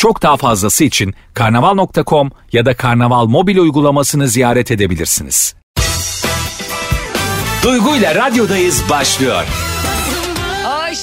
[0.00, 5.54] Çok daha fazlası için karnaval.com ya da karnaval mobil uygulamasını ziyaret edebilirsiniz.
[7.62, 9.44] Duygu ile radyodayız başlıyor.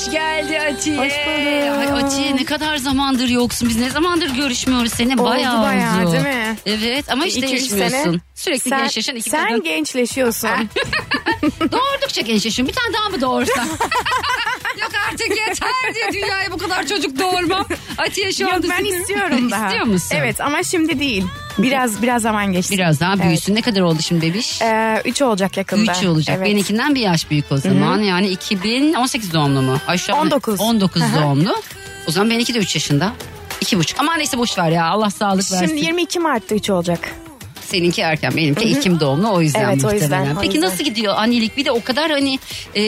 [0.07, 0.97] Hoş geldi Atiye.
[0.97, 1.95] Hoş bulduk.
[1.95, 3.69] Ay Atiye ne kadar zamandır yoksun.
[3.69, 4.93] Biz ne zamandır görüşmüyoruz.
[4.93, 6.11] Seni bayağı bayağı, oldu.
[6.13, 6.57] değil mi?
[6.65, 7.97] Evet ama hiç İki, üç değişmiyorsun.
[8.03, 8.17] sene.
[8.35, 9.63] Sürekli sen, gençleşen iki Sen kadın.
[9.63, 10.49] gençleşiyorsun.
[11.71, 12.73] Doğurdukça gençleşiyorum.
[12.75, 13.67] Bir tane daha mı doğursam?
[14.81, 17.65] Yok artık yeter diye dünyaya bu kadar çocuk doğurmam.
[17.97, 18.67] Atiye şu Yok anda...
[18.69, 19.65] ben istiyorum daha.
[19.67, 20.15] İstiyor musun?
[20.19, 21.25] Evet ama şimdi değil.
[21.63, 22.73] Biraz biraz zaman geçti.
[22.73, 23.55] Biraz daha büyüsün.
[23.55, 24.61] Ne kadar oldu şimdi bebiş?
[24.61, 25.91] Ee, üç olacak yakında.
[25.91, 26.37] 3 olacak.
[26.37, 26.47] Evet.
[26.47, 27.99] Benimkinden bir yaş büyük o zaman.
[27.99, 29.77] Yani 2018 doğumlu mu?
[29.87, 30.59] An 19.
[30.59, 31.21] 19 Hı hı.
[31.21, 31.55] doğumlu.
[32.07, 33.13] O zaman benimki de 3 yaşında.
[33.61, 33.95] 2,5.
[33.99, 34.85] Ama neyse boş ver ya.
[34.85, 35.67] Allah sağlık versin.
[35.67, 37.11] Şimdi 22 Mart'ta 3 olacak.
[37.67, 40.35] Seninki erken benimki Ekim doğumlu o yüzden Evet, o yüzden, muhtemelen.
[40.35, 40.69] o Peki yüzden.
[40.71, 42.39] nasıl gidiyor annelik bir de o kadar hani
[42.75, 42.81] e,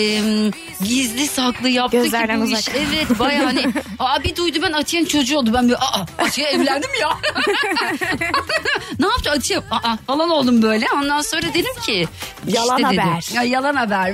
[0.84, 2.60] gizli saklı yaptı Gözlerden ki bu uzak.
[2.60, 2.68] iş.
[2.76, 3.66] Evet baya hani
[4.00, 7.10] abi duydu ben Atiye'nin çocuğu oldu ben böyle aa Atiye evlendi mi ya?
[9.00, 12.08] ne yaptı Atiye aa falan oldum böyle ondan sonra dedim ki
[12.48, 13.30] Yalan işte dedim, haber.
[13.36, 14.10] Ya yalan haber.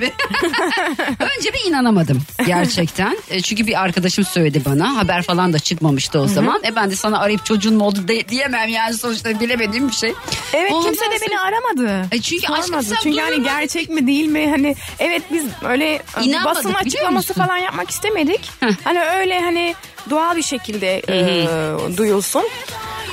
[1.38, 3.17] Önce bir inanamadım gerçekten.
[3.30, 6.61] E, çünkü bir arkadaşım söyledi bana haber falan da çıkmamıştı o zaman.
[6.67, 10.13] E ben de sana arayıp çocuğun mu oldu de- diyemem yani sonuçta bilemediğim bir şey.
[10.56, 12.08] Evet Ondan kimse de sonra- beni aramadı.
[12.11, 12.84] E çünkü aşkım Sormadı.
[12.86, 14.50] sen Çünkü hani gerçek mi değil mi?
[14.50, 17.44] Hani evet biz öyle e, İnanmadık, basın biliyor açıklaması musun?
[17.44, 18.50] falan yapmak istemedik.
[18.83, 19.76] hani öyle hani
[20.09, 22.44] doğal bir şekilde e, duyulsun.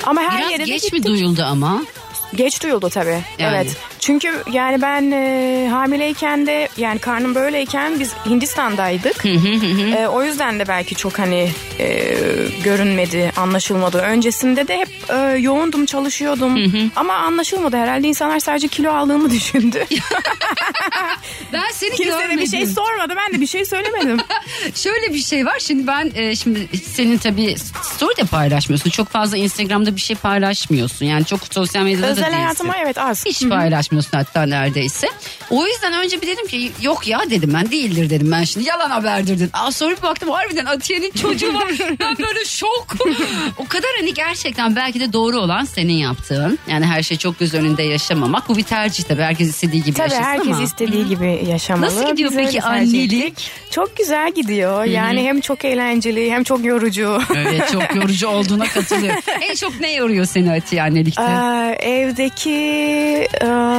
[0.04, 1.04] Ama her Biraz yere de geç mi gittik.
[1.06, 1.82] duyuldu ama?
[2.34, 3.20] Geç duyuldu tabii.
[3.38, 3.56] Yani.
[3.56, 3.76] Evet.
[4.02, 9.26] Çünkü yani ben e, hamileyken de yani karnım böyleyken biz Hindistan'daydık.
[9.96, 12.14] E, o yüzden de belki çok hani e,
[12.64, 13.98] görünmedi, anlaşılmadı.
[13.98, 16.72] Öncesinde de hep e, yoğundum, çalışıyordum.
[16.96, 17.76] Ama anlaşılmadı.
[17.76, 19.84] Herhalde insanlar sadece kilo aldığımı düşündü.
[21.52, 22.38] Ben seni Kimse de görmedim.
[22.38, 23.14] bir şey sormadı.
[23.16, 24.18] Ben de bir şey söylemedim.
[24.74, 25.58] Şöyle bir şey var.
[25.58, 28.90] Şimdi ben e, şimdi senin tabii story de paylaşmıyorsun.
[28.90, 31.06] Çok fazla Instagram'da bir şey paylaşmıyorsun.
[31.06, 32.38] Yani çok sosyal medyada da Özel değilsin.
[32.38, 33.24] hayatıma evet az.
[33.26, 33.42] Hiç
[33.92, 35.08] paylaşmıyorsun hatta neredeyse.
[35.50, 38.90] O yüzden önce bir dedim ki yok ya dedim ben değildir dedim ben şimdi yalan
[38.90, 39.50] haberdir dedim.
[39.52, 41.68] Aa, sonra bir baktım harbiden Atiye'nin çocuğu var.
[42.00, 42.96] ben böyle şok.
[43.58, 46.58] o kadar hani gerçekten belki de doğru olan senin yaptığın.
[46.70, 48.48] Yani her şey çok göz önünde yaşamamak.
[48.48, 50.62] Bu bir tercih tabii herkes istediği gibi Tabii yaşasın herkes ama.
[50.62, 51.86] istediği gibi yaşamalı.
[51.86, 53.50] Nasıl gidiyor Biz peki annelik?
[53.70, 54.84] Çok güzel gidiyor.
[54.84, 57.22] Yani hem çok eğlenceli hem çok yorucu.
[57.36, 59.20] Evet çok yorucu olduğuna katılıyorum.
[59.50, 61.22] en çok ne yoruyor seni Atiye annelikte?
[61.22, 62.52] Aa, evdeki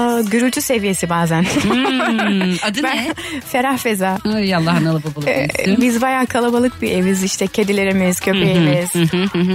[0.04, 1.44] aa, gürültü seviyesi bazen.
[1.44, 3.14] Hmm, adı Ben- ne?
[3.52, 4.18] Ferah feza.
[4.36, 5.48] Ay Allah analı babalı Ee.
[5.82, 8.90] Biz bayağı kalabalık bir eviz işte kedilerimiz, köpeğimiz.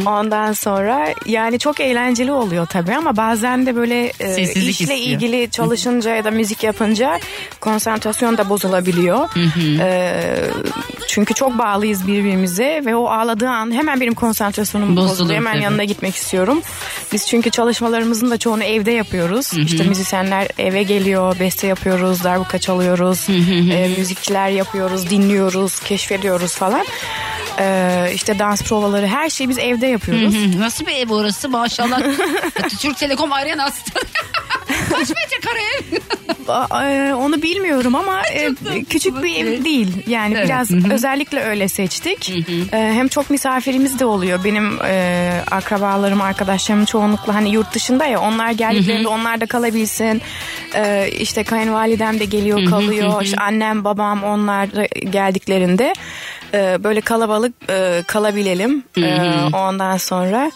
[0.06, 4.98] Ondan sonra yani çok eğlenceli oluyor tabii ama bazen de böyle e, işle istiyor.
[4.98, 7.20] ilgili çalışınca ya da müzik yapınca
[7.60, 9.28] konsantrasyon da bozulabiliyor.
[9.80, 10.40] Ee,
[11.08, 15.34] çünkü çok bağlıyız birbirimize ve o ağladığı an hemen benim konsantrasyonum bozuluyor.
[15.36, 15.62] Hemen tabii.
[15.64, 16.62] yanına gitmek istiyorum.
[17.12, 19.52] Biz çünkü çalışmalarımızın da çoğunu evde yapıyoruz.
[19.58, 23.26] İşte müzisyenler eve geliyor, beste yapıyoruz, darbuka çalıyoruz,
[23.72, 26.84] e, müzikler yapıyoruz, dinliyoruz, keşfediyoruz falan.
[27.60, 30.34] Ee, işte dans provaları her şeyi biz evde yapıyoruz.
[30.34, 32.00] Hı, Nasıl bir ev orası maşallah.
[32.80, 33.80] Türk Telekom Arenası.
[34.90, 35.98] Kaç metrekare ev?
[36.48, 38.54] Ba- e, Onu bilmiyorum ama e,
[38.90, 39.92] küçük bir ev değil.
[40.06, 42.30] Yani Evet, biraz özellikle öyle seçtik.
[42.72, 44.44] E, Hem çok misafirimiz de oluyor.
[44.44, 50.22] Benim e, akrabalarım, arkadaşlarım çoğunlukla hani yurt dışında ya onlar geldiklerinde onlar da kalabilsin.
[50.74, 53.22] E, işte kayınvalidem de geliyor kalıyor.
[53.22, 55.92] İşte annem, babam onlar da geldiklerinde
[56.54, 58.82] e, böyle kalabalık e, kalabilelim.
[58.98, 59.02] E,
[59.52, 60.50] ondan sonra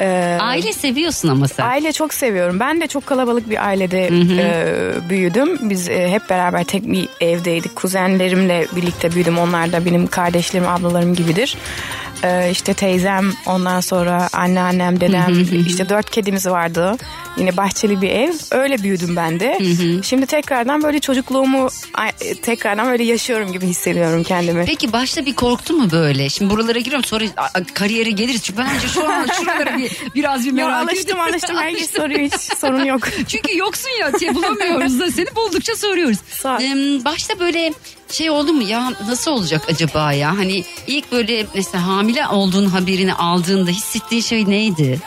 [0.00, 1.64] e, Aile seviyorsun ama sen.
[1.66, 2.60] Aile çok seviyorum.
[2.60, 5.70] Ben de çok kalabalık bir ailede e, büyüdüm.
[5.70, 7.76] Biz e, hep beraber tek bir evdeydik.
[7.76, 9.38] Kuzenlerimle birlikte büyüdüm.
[9.38, 11.56] Onlar da benim kardeşlerim, ablalarım gibidir.
[12.22, 15.46] E, işte teyzem, ondan sonra anneannem, dedem.
[15.66, 16.96] işte dört kedimiz vardı.
[17.36, 18.32] Yine bahçeli bir ev.
[18.50, 19.58] Öyle büyüdüm ben de.
[20.02, 21.68] Şimdi tekrardan böyle çocukluğumu
[22.42, 24.64] tekrardan böyle yaşıyorum gibi hissediyorum kendimi.
[24.64, 26.28] Peki başta bir korktun mu böyle?
[26.28, 27.24] Şimdi buralara giriyorum sonra
[27.74, 28.42] kariyere geliriz.
[28.42, 31.20] Çünkü ben önce şu an şuralara bir, biraz bir merak alıştım ettim.
[31.20, 31.56] alıştım.
[31.56, 33.00] Herkes soruyor hiç sorun yok.
[33.28, 36.18] Çünkü yoksun ya diye bulamıyoruz da seni buldukça soruyoruz.
[36.30, 36.58] Sağ.
[36.62, 37.72] Em, başta böyle
[38.12, 40.38] şey oldu mu ya nasıl olacak acaba ya?
[40.38, 45.00] Hani ilk böyle mesela hamile olduğun haberini aldığında hissettiğin şey neydi?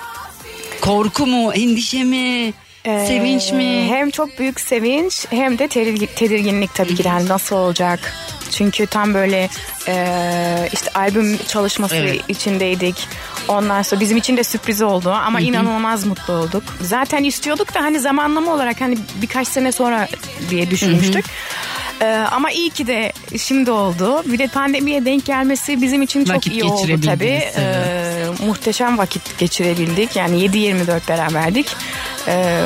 [0.82, 2.54] korku mu, endişe mi,
[2.86, 3.86] Ee, sevinç mi?
[3.90, 8.14] Hem çok büyük sevinç hem de tedirgin- tedirginlik tabii ki de hani nasıl olacak.
[8.52, 9.50] Çünkü tam böyle
[9.88, 12.22] e, işte albüm çalışması Evet.
[12.28, 13.08] içindeydik.
[13.48, 16.64] Ondan sonra bizim için de sürpriz oldu ama inanılmaz mutlu olduk.
[16.82, 20.08] Zaten istiyorduk da hani zamanlama olarak hani birkaç sene sonra
[20.50, 21.26] diye düşünmüştük.
[22.02, 24.24] Ee, ama iyi ki de şimdi oldu.
[24.26, 27.26] Bir de pandemiye denk gelmesi bizim için çok Vakit iyi oldu tabii.
[27.26, 27.54] evet.
[27.58, 30.16] Ee, muhteşem vakit geçirebildik.
[30.16, 31.68] Yani 7-24 beraberdik.
[32.28, 32.62] Ee,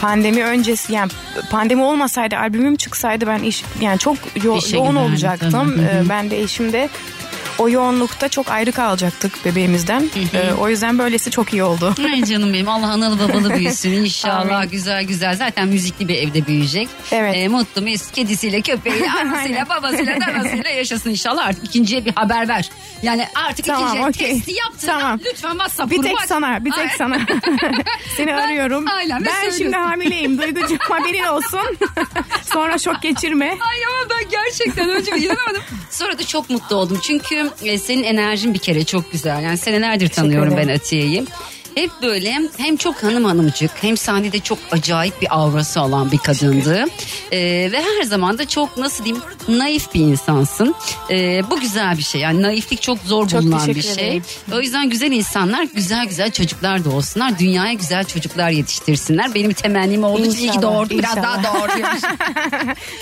[0.00, 1.10] pandemi öncesi yani
[1.50, 5.80] pandemi olmasaydı albümüm çıksaydı ben iş yani çok yo- İşe yoğun olacaktım.
[5.80, 6.88] Ee, ben de eşim de
[7.60, 10.10] o yoğunlukta çok ayrı kalacaktık bebeğimizden.
[10.34, 11.94] Ee, o yüzden böylesi çok iyi oldu.
[12.12, 16.88] Ay canım benim Allah analı babalı büyüsün inşallah güzel güzel zaten müzikli bir evde büyüyecek.
[17.12, 17.34] Evet.
[17.36, 22.70] Ee, mutlu mesut kedisiyle köpeğiyle anasıyla babasıyla danasıyla yaşasın inşallah artık ikinciye bir haber ver.
[23.02, 24.34] Yani artık Tamam, ikinciye okey.
[24.36, 25.20] testi yaptın Tamam.
[25.24, 26.28] lütfen WhatsApp Bir tek aç.
[26.28, 27.18] sana, bir tek sana.
[28.16, 28.84] Seni Ben- arıyorum.
[28.96, 30.38] aynen, ben şimdi hamileyim.
[30.42, 31.60] Duygucuğum haberin olsun.
[32.52, 33.44] Sonra şok geçirme.
[33.46, 35.62] Ay ama ben gerçekten önce inanamadım.
[35.90, 36.98] Sonra da çok mutlu oldum.
[37.02, 39.42] Çünkü e, senin enerjin bir kere çok güzel.
[39.42, 40.68] Yani senelerdir tanıyorum ben.
[40.68, 41.24] Atiye'yi.
[41.74, 46.84] Hep böyle hem çok hanım hanımcık hem sahnede çok acayip bir aurası olan bir kadındı.
[47.32, 47.38] E,
[47.72, 50.74] ve her zaman da çok nasıl diyeyim naif bir insansın.
[51.10, 52.20] E, bu güzel bir şey.
[52.20, 53.92] Yani naiflik çok zor Çok bulunan bir şey.
[53.92, 54.22] ederim.
[54.52, 57.38] O yüzden güzel insanlar güzel güzel çocuklar da olsunlar.
[57.38, 59.34] Dünyaya güzel çocuklar yetiştirsinler.
[59.34, 60.98] Benim temennim olduğu için iyi ki doğurdum.
[60.98, 62.02] Biraz daha doğuruyormuş.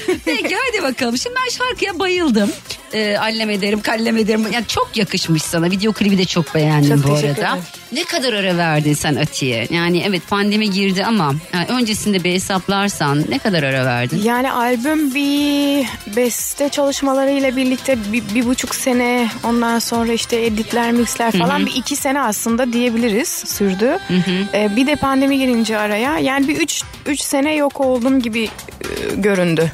[0.25, 1.19] Peki hadi bakalım.
[1.19, 2.51] Şimdi ben şarkıya bayıldım.
[2.93, 4.47] Ee, allem ederim, kallem ederim.
[4.53, 5.71] Yani çok yakışmış sana.
[5.71, 7.27] Video klibi de çok beğendim Çok bu arada.
[7.27, 7.49] ederim.
[7.93, 9.67] Ne kadar ara verdin sen Atiye?
[9.71, 14.23] Yani evet pandemi girdi ama yani öncesinde bir hesaplarsan ne kadar ara verdin?
[14.25, 15.87] Yani albüm bir
[16.17, 21.97] beste çalışmalarıyla birlikte bir, bir buçuk sene ondan sonra işte editler mixler falan bir iki
[21.97, 23.99] sene aslında diyebiliriz sürdü.
[24.55, 29.15] Ee, bir de pandemi girince araya yani bir üç, üç sene yok oldum gibi e,
[29.17, 29.73] göründü.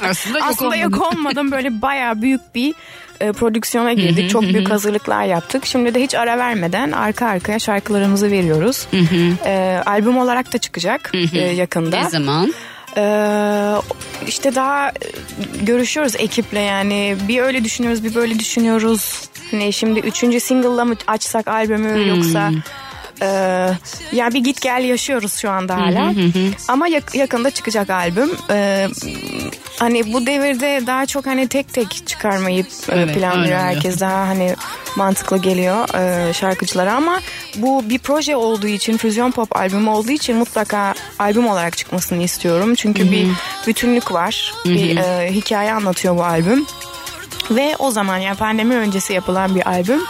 [0.00, 1.16] Aslında yok aslında yok olmadı.
[1.16, 2.74] olmadım böyle bayağı büyük bir
[3.20, 4.30] e, prodüksiyona girdik.
[4.30, 5.66] Çok büyük hazırlıklar yaptık.
[5.66, 8.86] Şimdi de hiç ara vermeden arka arkaya şarkılarımızı veriyoruz.
[9.44, 12.02] E, albüm olarak da çıkacak e, yakında.
[12.02, 12.52] Ne zaman?
[12.98, 13.74] Ee,
[14.26, 14.92] işte daha e,
[15.62, 19.28] görüşüyoruz ekiple yani bir öyle düşünüyoruz bir böyle düşünüyoruz.
[19.50, 22.52] Hani şimdi üçüncü single'la mı açsak albümü yoksa
[23.22, 23.26] e,
[24.12, 26.12] ya bir git gel yaşıyoruz şu anda hala.
[26.68, 28.30] Ama yak- yakında çıkacak albüm.
[28.50, 28.88] Ee,
[29.78, 34.00] hani bu devirde daha çok hani tek tek çıkarmayı e, Evet, planlıyor herkes.
[34.00, 34.54] Daha hani
[34.96, 35.94] mantıklı geliyor
[36.28, 36.94] e, şarkıcılara.
[36.94, 37.20] Ama
[37.56, 42.74] bu bir proje olduğu için füzyon pop albümü olduğu için mutlaka albüm olarak çıkmasını istiyorum.
[42.74, 43.26] Çünkü bir
[43.66, 44.54] bütünlük var.
[44.64, 46.66] Bir e, hikaye anlatıyor bu albüm.
[47.50, 50.00] Ve o zaman yani pandemi öncesi yapılan bir albüm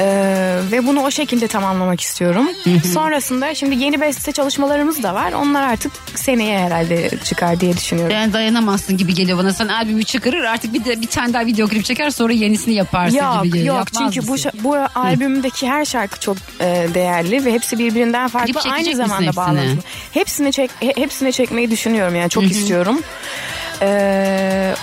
[0.00, 2.48] Ee, ve bunu o şekilde tamamlamak istiyorum.
[2.94, 5.32] Sonrasında şimdi yeni beste çalışmalarımız da var.
[5.32, 8.14] Onlar artık seneye herhalde çıkar diye düşünüyorum.
[8.14, 9.52] Yani dayanamazsın gibi geliyor bana.
[9.52, 13.16] Sen albümü çıkarır artık bir de bir tane daha video klip çeker sonra yenisini yaparsın
[13.16, 13.76] Yok gibi geliyor.
[13.76, 14.52] yok Yapmaz çünkü bu mısın?
[14.64, 19.36] bu albümdeki her şarkı çok e, değerli ve hepsi birbirinden farklı çekecek aynı zamanda hepsini?
[19.36, 19.82] bağlantılı.
[20.14, 23.00] Hepsini çek he- hepsini çekmeyi düşünüyorum yani çok istiyorum.
[23.82, 24.74] Ee,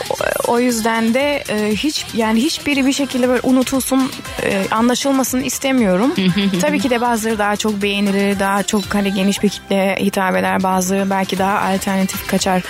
[0.47, 4.11] o- yüzden de e, hiç yani hiçbiri bir şekilde böyle unutulsun
[4.43, 6.13] e, anlaşılmasın istemiyorum.
[6.61, 10.63] Tabii ki de bazıları daha çok beğenilir, daha çok hani geniş bir kitleye hitap eder,
[10.63, 12.61] bazıları belki daha alternatif kaçar.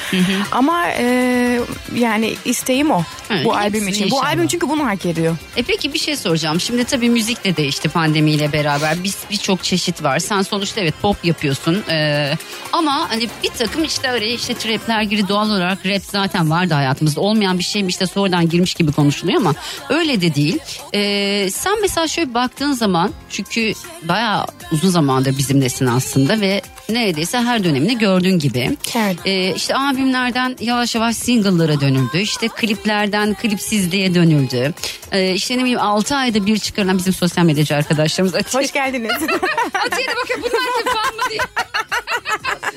[0.51, 1.59] Ama e,
[1.95, 4.11] yani isteğim o Evet, bu albüm için.
[4.11, 5.37] Bu albüm çünkü bunu hak ediyor.
[5.57, 6.59] E peki bir şey soracağım.
[6.59, 9.03] Şimdi tabii müzik de değişti pandemiyle beraber.
[9.03, 10.19] Biz birçok çeşit var.
[10.19, 11.83] Sen sonuçta evet pop yapıyorsun.
[11.89, 12.33] Ee,
[12.75, 17.21] ama hani bir takım işte öyle işte trapler gibi doğal olarak rap zaten vardı hayatımızda.
[17.21, 19.53] Olmayan bir şeymiş de sonradan girmiş gibi konuşuluyor ama
[19.89, 20.59] öyle de değil.
[20.93, 27.63] Ee, sen mesela şöyle baktığın zaman çünkü bayağı uzun zamandır bizimlesin aslında ve neredeyse her
[27.63, 28.77] dönemini gördüğün gibi.
[28.97, 29.15] Evet.
[29.25, 32.17] Ee, işte albümlerden yavaş yavaş single'lara dönüldü.
[32.19, 34.73] İşte kliplerden klipsizliğe dönüldü.
[35.11, 38.63] Ee, işte ne bileyim 6 ayda bir çıkarılan bizim sosyal medyacı arkadaşlarımız Atiye.
[38.63, 39.11] Hoş geldiniz.
[39.73, 41.39] Atiye de bakın bunlar kim falan mı diye.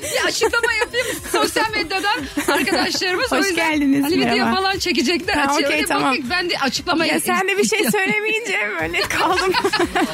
[0.03, 2.19] bir açıklama yapayım sosyal medyadan
[2.53, 3.33] arkadaşlarımız.
[3.33, 4.55] o Hoş yüzden geldiniz, Hani video merhaba.
[4.55, 5.33] falan çekecekler.
[5.37, 5.69] Ha, Atiye.
[5.69, 6.11] Öyle tamam.
[6.11, 9.53] bakın, Ben de açıklama ya sen de bir şey söylemeyince böyle kaldım.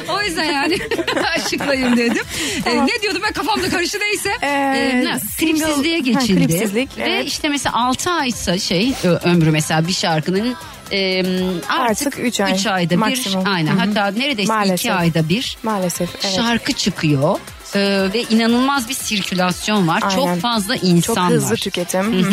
[0.08, 0.78] O yüzden yani
[1.36, 2.22] açıklayayım dedim.
[2.56, 2.86] Ee, Tamam.
[2.86, 4.30] ne diyordum ben kafamda karıştı neyse.
[4.42, 6.46] Ee, Ee, single- klipsizliğe Ha, geçildi.
[6.46, 7.26] klipsizlik, Ve evet.
[7.28, 8.92] işte mesela 6 aysa şey
[9.24, 10.54] ömrü mesela bir şarkının
[10.92, 11.22] e,
[11.68, 13.44] artık, Artık üç ay, ayda maksimum.
[13.44, 13.78] bir aynen Hı hı.
[13.88, 14.92] hatta neredeyse 2 Maalesef.
[14.92, 16.34] ayda bir Maalesef evet.
[16.36, 17.38] şarkı çıkıyor.
[17.74, 20.02] Ee, ve inanılmaz bir sirkülasyon var.
[20.02, 20.16] Aynen.
[20.16, 21.56] Çok fazla insan Çok hızlı var.
[21.56, 22.26] tüketim.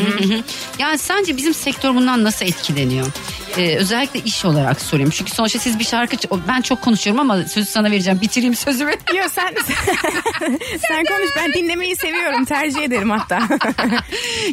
[0.80, 3.08] Yani sence bizim sektör bundan nasıl etkileniyor?
[3.58, 5.10] E, özellikle iş olarak sorayım.
[5.10, 6.18] Çünkü sonuçta siz bir şarkı
[6.48, 8.22] ben çok konuşuyorum ama sözü sana vereceğim.
[8.22, 8.92] Bitireyim sözümü.
[9.16, 9.56] Yok sen
[10.88, 13.40] sen konuş ben dinlemeyi seviyorum tercih ederim hatta.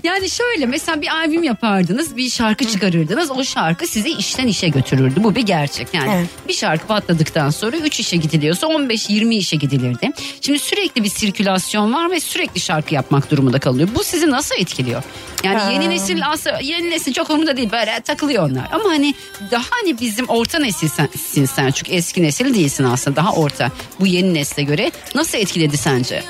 [0.03, 3.31] yani şöyle mesela bir albüm yapardınız, bir şarkı çıkarırdınız.
[3.31, 5.15] O şarkı sizi işten işe götürürdü.
[5.17, 5.89] Bu bir gerçek.
[5.93, 6.29] Yani Evet.
[6.49, 10.11] bir şarkı patladıktan sonra 3 işe gidiliyorsa 15-20 işe gidilirdi.
[10.41, 13.89] Şimdi sürekli bir sirkülasyon var ve sürekli şarkü yapmak durumunda kalıyor.
[13.95, 15.03] Bu sizi nasıl etkiliyor?
[15.45, 18.69] Yani yeni nesil aslında yeni nesil çok umurunda değil böyle takılıyor onlar.
[18.73, 19.15] Ama hani
[19.51, 23.71] daha hani bizim orta nesilsin sen çünkü eski nesil değilsin aslında daha orta.
[24.01, 26.23] Bu yeni nesle göre nasıl etkiledi sence?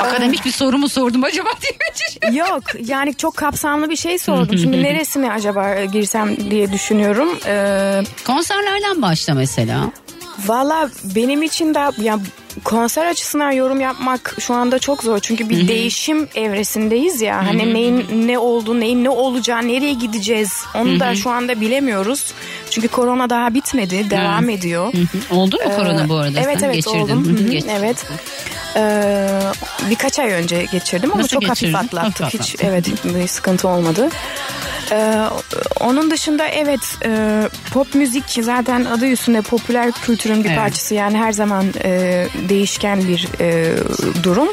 [0.00, 2.32] Akademik bir soru mu sordum acaba diye.
[2.38, 4.58] Yok yani çok kapsamlı bir şey sordum.
[4.58, 7.28] Şimdi neresine acaba girsem diye düşünüyorum.
[7.46, 9.90] Ee, Konserlerden başla mesela.
[10.46, 12.18] Valla benim için de ya
[12.64, 15.18] konser açısından yorum yapmak şu anda çok zor.
[15.18, 17.46] Çünkü bir değişim evresindeyiz ya.
[17.46, 22.32] Hani neyin ne oldu, neyin ne olacağı, nereye gideceğiz onu da şu anda bilemiyoruz.
[22.70, 24.92] Çünkü korona daha bitmedi, devam ediyor.
[25.30, 26.40] Oldu mu Ee, korona bu arada?
[26.40, 26.98] Evet Sen evet geçirdin.
[26.98, 27.24] oldum.
[27.26, 27.72] Hı hı, Hı hı, geçirdin.
[27.78, 28.06] evet.
[28.76, 29.28] Ee,
[29.90, 31.74] birkaç ay önce geçirdim ama Nasıl çok hafif geçirdin?
[31.86, 32.20] atlattık.
[32.20, 32.68] Hafif Hiç atlattın.
[32.68, 34.08] evet bir sıkıntı olmadı.
[34.92, 35.14] Ee,
[35.80, 37.42] onun dışında evet e,
[37.72, 40.58] pop müzik zaten adı üstünde popüler kültürün bir Evet.
[40.58, 43.76] parçası yani her zaman e, değişken bir e,
[44.22, 44.48] durum.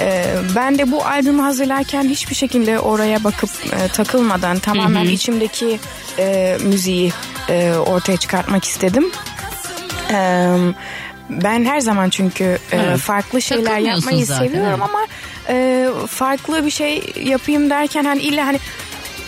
[0.00, 0.24] E,
[0.56, 5.78] ben de bu albümü hazırlarken hiçbir şekilde oraya bakıp e, takılmadan tamamen içimdeki
[6.18, 7.12] e, müziği
[7.48, 9.10] e, ortaya çıkartmak istedim.
[10.12, 10.48] E,
[11.30, 12.98] ben her zaman çünkü e, Evet.
[12.98, 14.90] farklı şeyler yapmayı zaten, seviyorum evet.
[14.90, 15.06] ama
[15.48, 18.58] e, farklı bir şey yapayım derken hani illa hani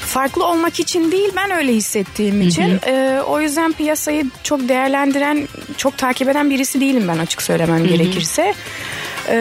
[0.06, 2.80] farklı olmak için değil ben öyle hissettiğim için.
[2.86, 8.54] E, o yüzden piyasayı çok değerlendiren çok takip eden birisi değilim ben açık söylemem gerekirse.
[9.28, 9.38] E,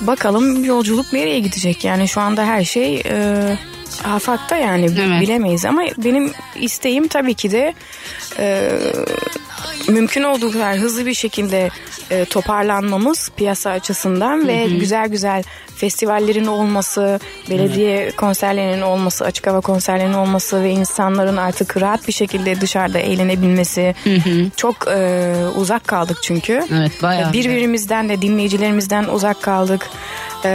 [0.00, 1.84] bakalım yolculuk nereye gidecek?
[1.84, 3.42] Yani şu anda her şey e,
[4.04, 5.22] afakta yani Evet.
[5.22, 5.64] bilemeyiz.
[5.64, 7.74] Ama benim isteğim tabii ki de
[8.38, 8.70] e,
[9.88, 11.70] mümkün olduğu kadar hızlı bir şekilde
[12.10, 15.42] e, toparlanmamız piyasa açısından ve güzel güzel
[15.76, 22.60] festivallerin olması, belediye konserlerinin olması, açık hava konserlerinin olması ve insanların artık rahat bir şekilde
[22.60, 23.94] dışarıda eğlenebilmesi.
[24.56, 26.64] Çok e, uzak kaldık çünkü.
[26.78, 27.32] Evet, bayağı.
[27.32, 29.90] Birbirimizden de dinleyicilerimizden uzak kaldık.
[30.44, 30.50] E,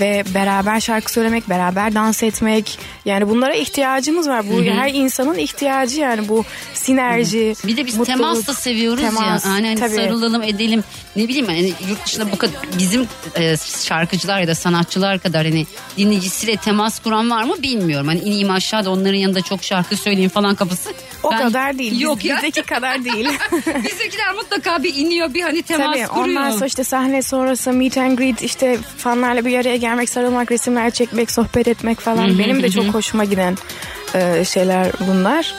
[0.00, 2.78] ve beraber şarkı söylemek, beraber dans etmek.
[3.04, 4.44] Yani bunlara ihtiyacımız var.
[4.50, 7.54] Bu her insanın ihtiyacı yani bu sinerji.
[7.66, 9.52] Bir de biz mutluluk, temas da seviyoruz temas, ya.
[9.52, 9.94] Hani, hani tabii.
[9.94, 10.84] sarılalım edelim.
[11.16, 15.66] Ne bileyim hani yurt dışında bu kadar bizim e, şarkıcılar ya da sanatçılar kadar hani
[15.96, 18.06] dinleyicisiyle temas kuran var mı bilmiyorum.
[18.06, 20.90] Hani ineyim aşağıda onların yanında çok şarkı söyleyeyim falan kafası.
[21.22, 22.00] O Ben- kadar değil.
[22.00, 22.36] Yok Biz- ya.
[22.36, 23.28] Bizdeki kadar değil.
[23.84, 26.26] Bizdekiler mutlaka bir iniyor bir hani temas Tabii kuruyor.
[26.26, 28.78] ondan sonra işte sahne sonrası meet and greet işte
[29.16, 32.38] fanlarla bir araya gelmek, sarılmak, resimler çekmek, sohbet etmek falan.
[32.38, 33.56] Benim de çok hoşuma giden
[34.14, 35.54] e, şeyler bunlar.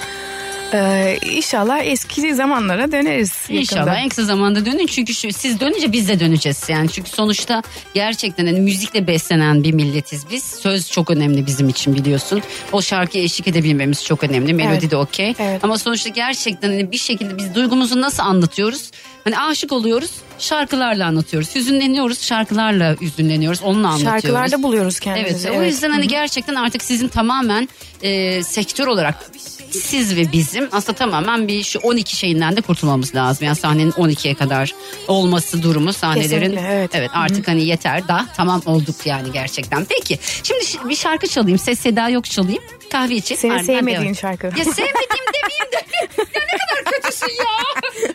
[0.74, 3.33] E, inşallah eski zamanlara döneriz.
[3.50, 3.59] yakında.
[3.59, 7.63] İnşallah en kısa zamanda dönün çünkü şu, siz dönünce biz de döneceğiz yani çünkü sonuçta
[7.93, 13.24] gerçekten hani müzikle beslenen bir milletiz biz söz çok önemli bizim için biliyorsun o şarkıya
[13.24, 14.91] eşlik edebilmemiz çok önemli melodi Evet.
[14.91, 15.63] de okey Evet.
[15.63, 18.91] ama sonuçta gerçekten hani bir şekilde biz duygumuzu nasıl anlatıyoruz
[19.24, 24.21] hani aşık oluyoruz şarkılarla anlatıyoruz hüzünleniyoruz şarkılarla hüzünleniyoruz onunla anlatıyoruz.
[24.21, 25.51] Şarkılarda buluyoruz Evet, kendimizi.
[25.51, 27.69] o yüzden hani gerçekten artık sizin tamamen
[28.01, 29.31] e, sektör olarak
[29.71, 33.45] siz ve bizim aslında tamamen bir şu 12 şeyinden de kurtulmamız lazım.
[33.45, 34.74] Yani sahnenin 12'ye kadar
[35.07, 36.51] olması durumu sahnelerin.
[36.51, 37.09] Kesinlikle, evet.
[37.13, 39.86] artık hani yeter da tamam olduk yani gerçekten.
[39.86, 41.59] Peki şimdi bir şarkı çalayım.
[41.59, 42.63] Ses seda yok çalayım.
[42.91, 43.38] Kahve içip.
[43.38, 44.47] Senin ardından sevmediğin şarkı.
[44.47, 45.77] Ya sevmediğim demeyeyim de.
[46.17, 48.13] Ya ne kadar kötüsün ya.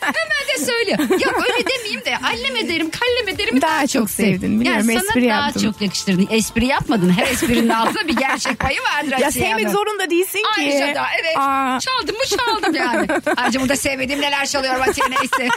[0.00, 0.90] Hemen de söyle.
[0.90, 3.60] Ya öyle demeyeyim de allem ederim kallem ederim.
[3.60, 5.62] Daha çok sevdin, biliyorum, Yani sana espri daha yaptım.
[5.62, 6.28] çok yakıştırdın.
[6.30, 7.10] Espri yapmadın.
[7.10, 9.18] Her esprinin altında bir gerçek payı vardır.
[9.20, 10.44] Ya Asiye sevmek zorunda değilsin ki.
[10.58, 11.36] Ayrıca da evet.
[11.38, 11.78] Aa.
[11.80, 13.06] Çaldım mı çaldım yani.
[13.36, 15.48] Ayrıca burada sevmediğim neler çalıyor Atiye neyse.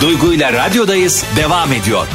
[0.00, 2.06] Duygu ile radyodayız devam ediyor.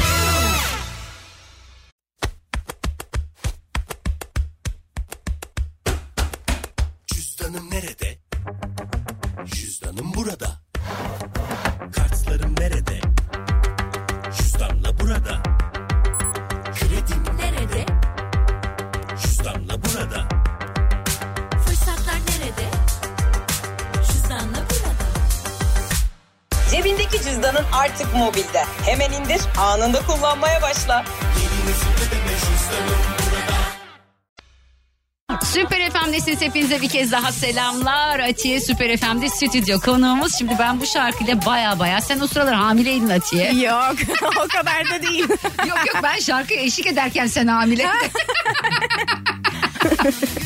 [36.88, 38.20] Bir kez daha selamlar.
[38.20, 40.38] Atiye Süper FM'de stüdyo konuğumuz.
[40.38, 43.52] Şimdi ben bu şarkıyla baya baya sen o sıralar hamileydin Atiye.
[43.52, 43.96] Yok
[44.44, 45.28] o kadar da değil.
[45.68, 47.90] yok yok ben şarkıya eşlik ederken sen hamileydin.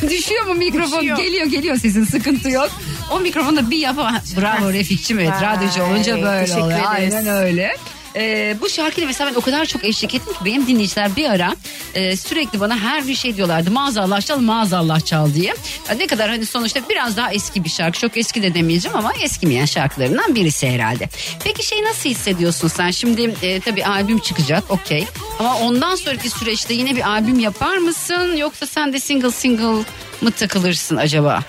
[0.10, 0.98] Düşüyor mu mikrofon?
[1.00, 1.16] Düşüyor.
[1.16, 2.70] Geliyor geliyor sesin sıkıntı yok.
[3.10, 3.96] O mikrofonu da bir yap.
[4.40, 6.78] Bravo Refikçim evet Vay, radyocu olunca böyle teşekkür oluyor.
[6.96, 7.14] ederiz.
[7.14, 7.76] Aynen öyle.
[8.16, 11.56] Ee, bu şarkıyla mesela ben o kadar çok eşlik ettim ki benim dinleyiciler bir ara
[11.94, 13.70] e, sürekli bana her bir şey diyorlardı.
[13.70, 15.54] Maazallah çal maazallah çal diye.
[15.88, 17.98] Ya ne kadar hani sonuçta biraz daha eski bir şarkı.
[17.98, 21.08] Çok eski de demeyeceğim ama eskimeyen şarkılarından birisi herhalde.
[21.44, 22.90] Peki şey nasıl hissediyorsun sen?
[22.90, 25.06] Şimdi e, tabii albüm çıkacak okey.
[25.38, 28.36] Ama ondan sonraki süreçte yine bir albüm yapar mısın?
[28.36, 29.84] Yoksa sen de single single
[30.20, 31.42] mı takılırsın acaba?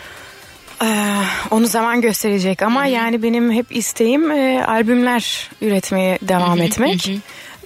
[0.84, 1.22] Ee,
[1.52, 7.10] onu zaman gösterecek ama yani benim hep isteğim e, albümler üretmeye devam etmek.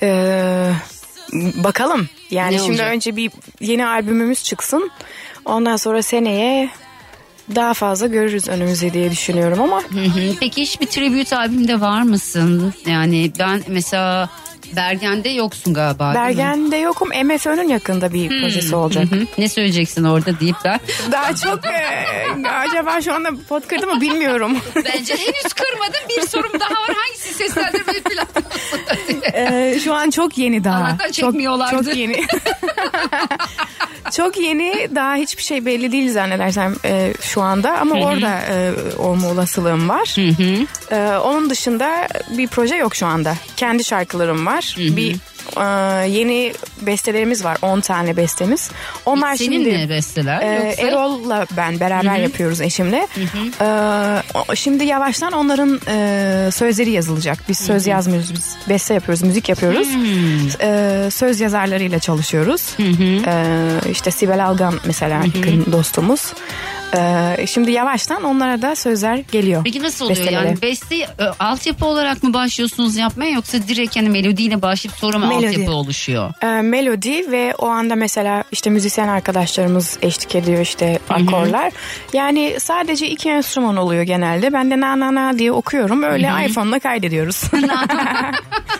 [0.02, 0.72] Ee,
[1.56, 2.10] bakalım.
[2.32, 2.92] Yani Ne şimdi olacak?
[2.92, 4.92] önce bir yeni albümümüz çıksın.
[5.46, 6.70] Ondan sonra seneye
[7.56, 10.36] daha fazla görürüz önümüzde diye düşünüyorum ama Hı hı.
[10.40, 12.74] Peki hiçbir tribute albümde var mısın?
[12.86, 14.30] Yani ben mesela
[14.76, 16.14] Bergen'de yoksun galiba.
[16.16, 17.10] Bergen'de yokum.
[17.10, 19.12] MFÖ'nün yakında bir projesi olacak.
[19.12, 19.26] Hı.
[19.38, 20.80] Ne söyleyeceksin orada deyip ben.
[21.12, 24.58] Daha çok e, acaba şu anda pot kırdı mı bilmiyorum.
[24.76, 26.96] Bence henüz kırmadım bir sorum daha var.
[26.96, 28.80] Hangisi seslendirmeyi planlıyorsun?
[29.34, 30.98] Ee, şu an çok yeni daha.
[30.98, 31.84] Çok, çekmiyorlardı.
[31.86, 32.26] çok yeni.
[34.12, 39.28] çok yeni daha hiçbir şey belli değil zannedersem e, şu anda ama orada e, olma
[39.28, 40.16] olasılığım var.
[40.92, 43.36] E, onun dışında bir proje yok şu anda.
[43.58, 44.57] Kendi şarkılarım var.
[44.78, 45.16] Bir
[45.58, 48.72] e, yeni bestelerimiz var 10 tane bestemiz.
[49.06, 50.42] Onlar Senin şimdi mi besteler?
[50.42, 50.82] e, Yoksa?
[50.88, 53.08] Erol'la ben beraber yapıyoruz eşimle.
[53.62, 53.66] E,
[54.50, 57.38] o- şimdi yavaştan onların e, sözleri yazılacak.
[57.50, 58.34] Biz söz yazmıyoruz.
[58.34, 59.88] Biz beste yapıyoruz, müzik yapıyoruz.
[60.62, 62.76] E, söz yazarlarıyla çalışıyoruz.
[63.28, 66.34] E, işte Sibel Algan mesela yakın dostumuz.
[66.96, 69.62] E, şimdi yavaştan onlara da sözler geliyor.
[69.64, 70.48] Peki nasıl oluyor bestelere.
[70.48, 71.08] yani beste e,
[71.40, 75.48] altyapı olarak mı başlıyorsunuz yapmaya yoksa direkt yani melodiyle başlayıp sonra mı Melodi.
[75.48, 76.32] altyapı oluşuyor?
[76.44, 81.72] e, melodi ve o anda mesela işte müzisyen arkadaşlarımız eşlik ediyor işte akorlar.
[82.14, 84.54] Yani sadece iki enstrüman oluyor genelde.
[84.54, 86.04] Ben de na na na diye okuyorum.
[86.04, 87.42] Öyle iPhone'la kaydediyoruz.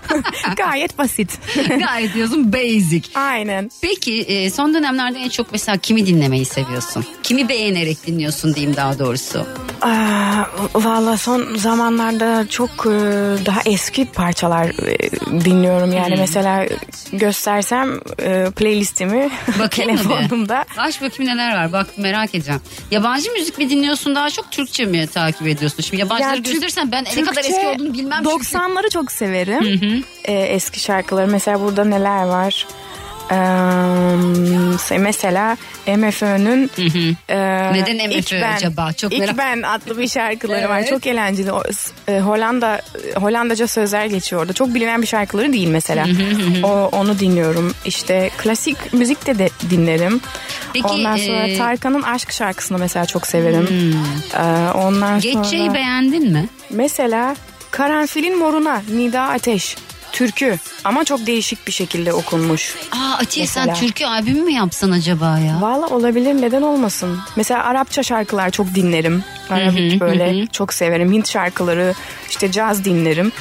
[0.58, 1.40] Gayet basit.
[1.80, 3.02] Gayet diyorsun basic.
[3.16, 3.72] Aynen.
[3.82, 7.06] Peki e, son dönemlerde en çok mesela kimi dinlemeyi seviyorsun?
[7.24, 9.46] Kimi beğenerek dinliyorsun diyeyim daha doğrusu.
[10.76, 12.90] Valla son zamanlarda çok e,
[13.46, 15.12] daha eski parçalar e,
[15.46, 15.94] dinliyorum.
[15.94, 16.66] Yani mesela
[17.14, 19.30] göstersem e, playlistimi
[19.60, 20.66] Bakayım telefonumda.
[20.78, 22.62] Aç bakayım neler var bak merak edeceğim.
[22.92, 25.84] Yabancı müzik mi dinliyorsun daha çok Türkçe mi takip ediyorsun?
[25.84, 28.46] Şimdi yabancıları Ya Türk- gösterirsen ben ne kadar Türkçe eski olduğunu bilmem çünkü.
[28.58, 30.04] 90'ları çok severim.
[30.26, 31.28] Ee, eski şarkıları.
[31.28, 32.68] Mesela burada neler var?
[33.32, 36.72] Ee, mesela MFÖ'nün
[37.30, 37.38] e,
[37.74, 38.94] Neden MFÖ Ben- acaba?
[38.94, 40.80] Çok İlk merak- Ben adlı bir şarkıları var.
[40.80, 40.90] Evet.
[40.90, 41.52] Çok eğlenceli.
[41.52, 41.64] O,
[42.08, 42.82] e, Hollanda
[43.16, 44.54] Hollandaca sözler geçiyor orada.
[44.54, 46.06] Çok bilinen bir şarkıları değil mesela.
[46.64, 47.74] o, onu dinliyorum.
[47.86, 50.22] İşte klasik müzik de, de dinlerim.
[50.74, 51.58] Peki, ondan sonra e.
[51.58, 53.68] Tarkan'ın Aşk şarkısını mesela çok severim.
[54.34, 54.40] Ee,
[54.78, 56.50] ondan sonra Geçe'yi beğendin mi?
[56.70, 57.36] Mesela
[57.72, 59.76] Karanfilin Moruna Nida Ateş
[60.12, 62.76] türkü ama çok değişik bir şekilde okunmuş.
[62.92, 63.88] Aa Atiye sen Mesela.
[63.88, 65.62] türkü albümü mü yapsan acaba ya?
[65.62, 67.20] Valla olabilir neden olmasın.
[67.36, 69.24] Mesela Arapça şarkılar çok dinlerim.
[69.50, 71.14] Arabik böyle çok severim.
[71.14, 71.94] Hint şarkıları
[72.30, 73.32] işte caz dinlerim.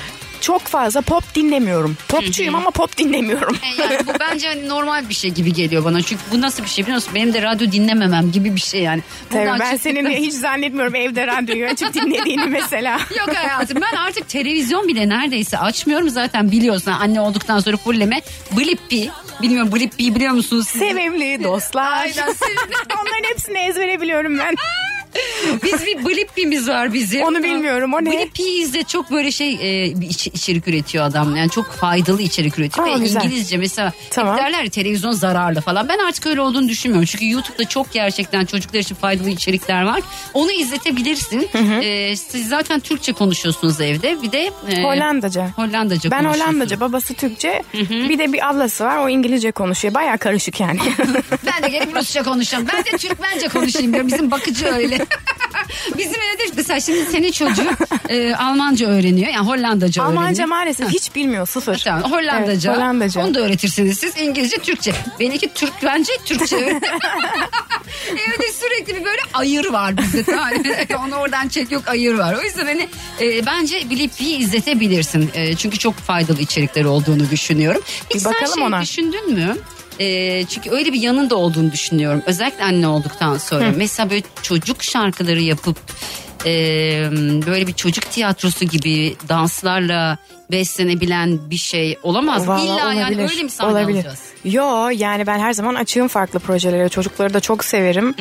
[0.46, 1.96] Çok fazla pop dinlemiyorum.
[2.08, 3.56] Popçuyum ama pop dinlemiyorum.
[3.78, 6.02] E, Yani bu bence hani normal bir şey gibi geliyor bana.
[6.02, 7.12] Çünkü bu nasıl bir şey biliyor musun?
[7.14, 9.02] Benim de radyo dinlememem gibi bir şey yani.
[9.30, 9.78] Tabii Buradan ben çıktım.
[9.92, 13.00] senin hiç zannetmiyorum evde radyoyu açıp dinlediğini mesela.
[13.18, 16.08] Yok hayatım ben artık televizyon bile neredeyse açmıyorum.
[16.10, 18.20] Zaten biliyorsun anne olduktan sonra fulleme.
[18.56, 19.10] Blippi.
[19.42, 20.66] Bilmiyorum Blippi'yi biliyor musunuz?
[20.68, 20.80] siz?
[20.80, 21.92] Sevimli dostlar.
[22.00, 22.74] Aynen, sevimli.
[23.02, 24.54] Onların hepsini ezbere biliyorum ben.
[25.64, 27.22] Biz bir Blippi'miz var bizim.
[27.22, 28.28] Onu bilmiyorum, o ne?
[28.38, 31.36] İzle çok böyle şey e, bir iç- içerik üretiyor adam.
[31.36, 32.88] Yani çok faydalı içerik üretiyor.
[32.88, 33.24] Aa, Ve güzel.
[33.24, 34.36] İngilizce mesela Tamam.
[34.36, 35.88] hep derler ya, televizyon zararlı falan.
[35.88, 37.06] Ben artık öyle olduğunu düşünmüyorum.
[37.06, 40.00] Çünkü YouTube'da çok gerçekten çocuklar için faydalı içerikler var.
[40.34, 41.48] Onu izletebilirsin.
[41.82, 44.22] E, siz zaten Türkçe konuşuyorsunuz evde.
[44.22, 45.48] Bir de e, Hollandaca.
[45.56, 46.52] Hollandaca Ben konuşuyorsun.
[46.52, 47.62] Hollandaca, babası Türkçe.
[47.90, 49.94] Bir de bir ablası var, o İngilizce konuşuyor.
[49.94, 50.78] Baya karışık yani.
[51.46, 52.66] Ben de gelip Rusça konuşacağım.
[52.72, 54.06] Ben de Türkmence konuşayım diyor.
[54.06, 55.05] Bizim bakıcı öyle.
[55.98, 57.68] Bizim evde mesela şimdi senin çocuğun
[58.08, 59.28] e, Almanca öğreniyor.
[59.32, 60.22] Yani Hollandaca öğreniyor.
[60.22, 61.78] Almanca maalesef hiç bilmiyor, sıfır.
[61.84, 62.70] Tamam, Hollandaca.
[62.70, 63.20] Evet, Hollandaca.
[63.20, 64.16] Onu da öğretirsiniz siz.
[64.16, 64.92] İngilizce, Türkçe.
[65.20, 66.56] Benimki Türkmence, Türkçe.
[68.10, 70.22] Evde sürekli bir böyle ayır var bizde.
[70.24, 70.50] Tamam.
[71.06, 72.34] Onu oradan çek yok ayır var.
[72.34, 72.88] O yüzden hani
[73.20, 75.30] e, bence Blippi'yi izletebilirsin.
[75.34, 77.82] E, çünkü çok faydalı içerikleri olduğunu düşünüyorum.
[78.10, 78.82] Hiç Bir sen bakalım şey ona.
[78.82, 79.56] düşündün mü?
[80.00, 82.22] E, çünkü öyle bir yanın da olduğunu düşünüyorum.
[82.26, 83.72] Özellikle anne olduktan sonra.
[83.76, 85.76] Mesela böyle çocuk şarkıları yapıp
[86.46, 86.50] e,
[87.46, 90.18] böyle bir çocuk tiyatrosu gibi danslarla
[90.50, 92.52] beslenebilen bir şey olamaz mı?
[92.54, 93.96] Vallahi İlla yani olabilir, öyle mi sahne olabilir.
[93.96, 94.20] alacağız?
[94.44, 96.88] Yo yani ben her zaman açığım farklı projelere.
[96.88, 98.14] Çocukları da çok severim.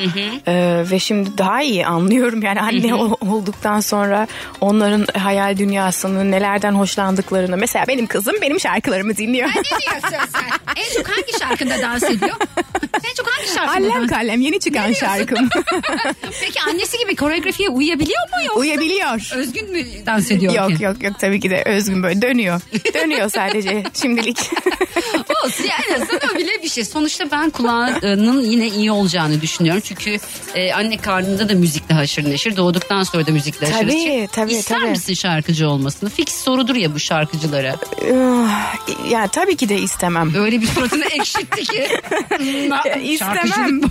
[0.47, 2.41] Ee, ve şimdi daha iyi anlıyorum.
[2.41, 4.28] Yani anne ol- olduktan sonra
[4.62, 7.58] onların hayal dünyasını, nelerden hoşlandıklarını.
[7.58, 9.47] Mesela benim kızım benim şarkılarımı dinliyor.
[9.49, 10.73] Ne diyorsun sen?
[10.75, 12.36] En çok hangi şarkında dans ediyor?
[13.10, 15.49] En çok hangi şarkında Allem dans kallem yeni çıkan şarkım.
[16.41, 17.69] Peki annesi gibi koreografiye
[18.06, 18.60] uyabiliyor mu yoksa?
[18.60, 19.32] Uyabiliyor.
[19.36, 20.54] Özgün mü dans ediyor?
[20.54, 20.84] Yok ki?
[20.84, 22.62] yok yok tabii ki de özgün böyle dönüyor.
[22.94, 24.38] Dönüyor sadece şimdilik.
[25.46, 26.86] Olsun yani o bile bir şey.
[26.86, 29.82] Sonuçta ben kulağının yine iyi olacağını düşünüyorum.
[29.86, 30.18] Çünkü
[30.56, 32.56] e, anne karnında da müzikle haşır neşir.
[32.58, 34.28] Doğduktan sonra da müzikle haşır Tabii, neşir.
[34.28, 34.89] tabii, İster tabii.
[34.89, 36.10] misin şarkıcı olmasını?
[36.10, 37.76] Fix sorudur ya bu şarkıcılara.
[39.10, 40.36] ya tabii ki de istemem.
[40.36, 41.88] Öyle bir suratını ekşitti ki.
[43.04, 43.82] istemem.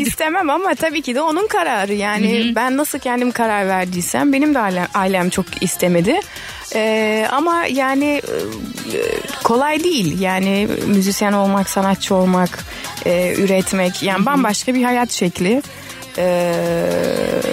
[0.00, 1.94] İstemem ama tabii ki de onun kararı.
[1.94, 6.20] Yani ben nasıl kendim karar verdiysem benim de ailem, ailem çok istemedi.
[6.74, 8.22] Ee, ama yani
[8.92, 8.98] e,
[9.44, 10.20] kolay değil.
[10.20, 12.64] Yani müzisyen olmak, sanatçı olmak,
[13.06, 15.62] e, üretmek yani bambaşka bir hayat şekli.
[16.18, 16.54] Ee,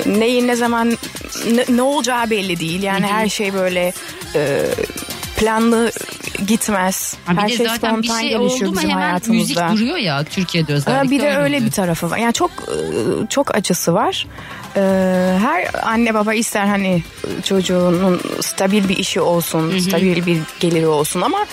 [0.06, 0.98] neyin ne zaman
[1.52, 2.84] ne, ne olacağı belli değil.
[2.84, 3.94] Yani her şey böyle
[4.36, 4.62] e,
[5.40, 5.92] planlı
[6.48, 7.16] gitmez.
[7.26, 9.70] Ha, her de şey zaten bir spontan şey gelişiyor oldu mu bizim hemen müzik hayatımızda.
[9.74, 11.12] duruyor ya Türkiye'de Ha, özellikle.
[11.12, 12.18] bir de öyle bir tarafı var.
[12.18, 14.28] Yani çok e, çok açısı var.
[14.76, 17.04] Ee, her anne baba ister hani
[17.44, 21.46] çocuğunun stabil bir işi olsun, stabil bir geliri olsun ama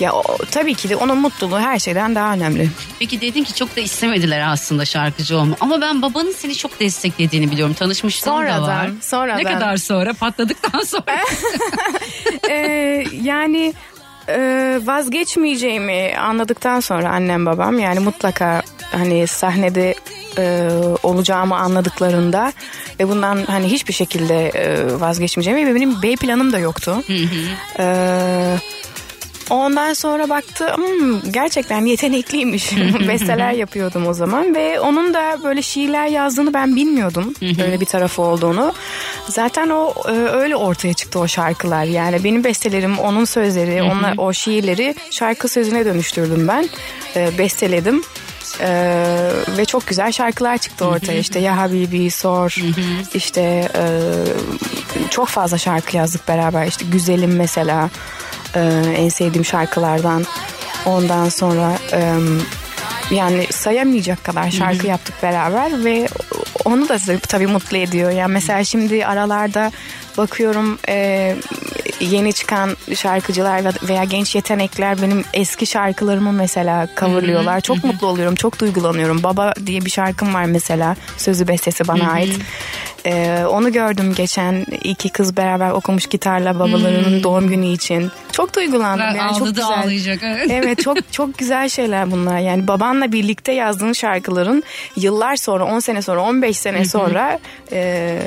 [0.00, 2.70] ya o, tabii ki de onun mutluluğu her şeyden daha önemli.
[2.98, 5.56] Peki dedin ki çok da istemediler aslında şarkıcı olma.
[5.60, 7.74] Ama ben babanın seni çok desteklediğini biliyorum.
[7.74, 8.90] Tanışmışlığım da Sonradan, var.
[9.00, 9.38] sonradan.
[9.38, 10.12] Ne kadar sonra?
[10.14, 11.04] Patladıktan sonra.
[12.50, 13.74] Ee, yani
[14.28, 18.62] e, vazgeçmeyeceğimi anladıktan sonra annem babam yani mutlaka
[18.92, 19.94] hani sahnede
[20.38, 20.70] e,
[21.02, 22.52] olacağımı anladıklarında
[23.00, 27.02] ve bundan hani hiçbir şekilde e, vazgeçmeyeceğimi ve benim B planım da yoktu.
[27.78, 28.56] Ee,
[29.50, 32.72] Ondan sonra baktım "Hmm, gerçekten yetenekliymiş.
[33.08, 37.34] Besteler yapıyordum o zaman ve onun da böyle şiirler yazdığını ben bilmiyordum.
[37.58, 38.72] Böyle bir tarafı olduğunu.
[39.28, 41.84] Zaten o e, öyle ortaya çıktı o şarkılar.
[41.84, 46.68] Yani benim bestelerim, onun sözleri, onlar o şiirleri şarkı sözüne dönüştürdüm ben.
[47.16, 48.02] E, besteledim.
[48.60, 51.18] Ee, ve çok güzel şarkılar çıktı ortaya.
[51.18, 52.56] İşte ya Habibi sor
[53.14, 53.84] işte e,
[55.10, 56.66] çok fazla şarkı yazdık beraber.
[56.66, 57.90] İşte güzelim mesela
[58.54, 58.60] e,
[58.96, 60.24] en sevdiğim şarkılardan.
[60.86, 62.14] Ondan sonra e,
[63.10, 66.08] yani sayamayacak kadar şarkı yaptık beraber ve
[66.64, 68.10] onu da tabii mutlu ediyor.
[68.10, 69.72] Yani mesela şimdi aralarda
[70.18, 71.36] bakıyorum e,
[72.00, 77.60] yeni çıkan şarkıcılar ve- veya genç yetenekler benim eski şarkılarımı mesela coverlıyorlar.
[77.60, 79.22] Çok mutlu oluyorum, çok duygulanıyorum.
[79.22, 80.96] Baba diye bir şarkım var mesela.
[81.16, 82.38] Sözü bestesi bana ait.
[83.06, 88.10] Ee, onu gördüm geçen iki kız beraber okumuş gitarla babalarının doğum günü için.
[88.32, 89.16] Çok duygulandım.
[89.16, 89.66] Yani çok güzel.
[89.66, 90.18] ağlayacak.
[90.22, 90.50] Evet.
[90.50, 92.38] Evet çok çok güzel şeyler bunlar.
[92.38, 94.62] Yani babanla birlikte yazdığın şarkıların
[94.96, 97.38] yıllar sonra 10 sene sonra 15 sene sonra
[97.72, 98.18] e,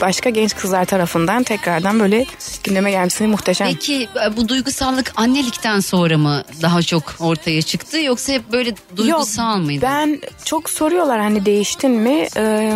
[0.00, 2.26] başka genç kızlar tarafından tekrardan böyle
[2.64, 3.68] gündeme gelmesini muhteşem.
[3.68, 9.56] Peki e, bu duygusallık annelikten sonra mı daha çok ortaya çıktı yoksa hep böyle duygusal
[9.56, 9.82] Yok, mıydı?
[9.82, 12.26] Ben çok soruyorlar hani değiştin mi?
[12.36, 12.72] Ee,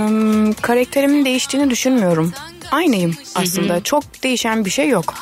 [0.84, 2.32] karakterimin değiştiğini düşünmüyorum.
[2.70, 3.82] Aynıyım aslında.
[3.82, 5.14] Çok değişen bir şey yok.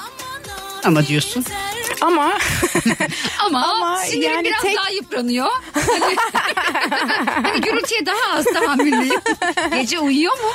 [0.85, 1.45] Ama diyorsun.
[2.01, 2.33] Ama
[3.47, 5.47] Ama, Ama yani biraz tek- daha yıpranıyor.
[5.73, 6.17] Hani,
[7.43, 9.21] hani gürültüye daha az tahammüllüyüm.
[9.75, 10.51] Gece uyuyor mu?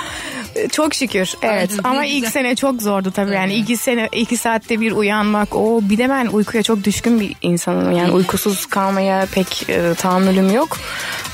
[0.71, 1.71] çok şükür evet.
[1.71, 2.31] Aynen, Ama ilk güzel.
[2.31, 3.33] sene çok zordu tabii.
[3.33, 5.55] Yani iki sene iki saatte bir uyanmak.
[5.55, 7.91] O bir de ben uykuya çok düşkün bir insanım.
[7.97, 10.77] Yani uykusuz kalmaya pek e, tahammülüm yok.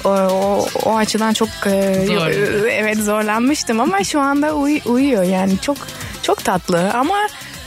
[0.05, 2.27] O, o, o açıdan çok e, Zor.
[2.69, 5.23] evet zorlanmıştım ama şu anda uy- uyuyor.
[5.23, 5.77] Yani çok
[6.21, 7.15] çok tatlı ama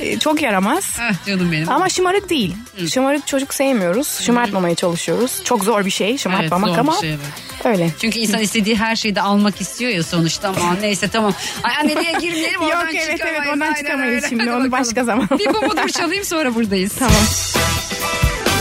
[0.00, 0.96] e, çok yaramaz.
[1.00, 1.70] Ah canım benim.
[1.72, 2.54] Ama şımarık değil.
[2.92, 4.08] Şımarık çocuk sevmiyoruz.
[4.20, 5.40] Şımartmamaya çalışıyoruz.
[5.44, 7.20] Çok zor bir şey şımartmamak Evet, ama şey, evet.
[7.64, 7.90] öyle.
[8.00, 11.32] Çünkü insan istediği her şeyi de almak istiyor ya sonuçta ama neyse tamam.
[11.64, 13.40] Ay anneliğe girmeyelim oradan Yok evet çıkamayız.
[13.44, 14.28] evet ondan çıkamayız öyle.
[14.28, 14.72] şimdi Hadi onu bakalım.
[14.72, 15.28] başka zaman.
[15.38, 16.92] Bir pamudur çalayım sonra buradayız.
[16.98, 17.14] tamam.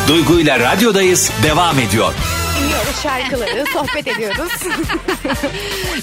[0.08, 2.14] Duygu ile radyodayız devam ediyor.
[2.76, 4.52] Dinliyoruz şarkıları, sohbet ediyoruz.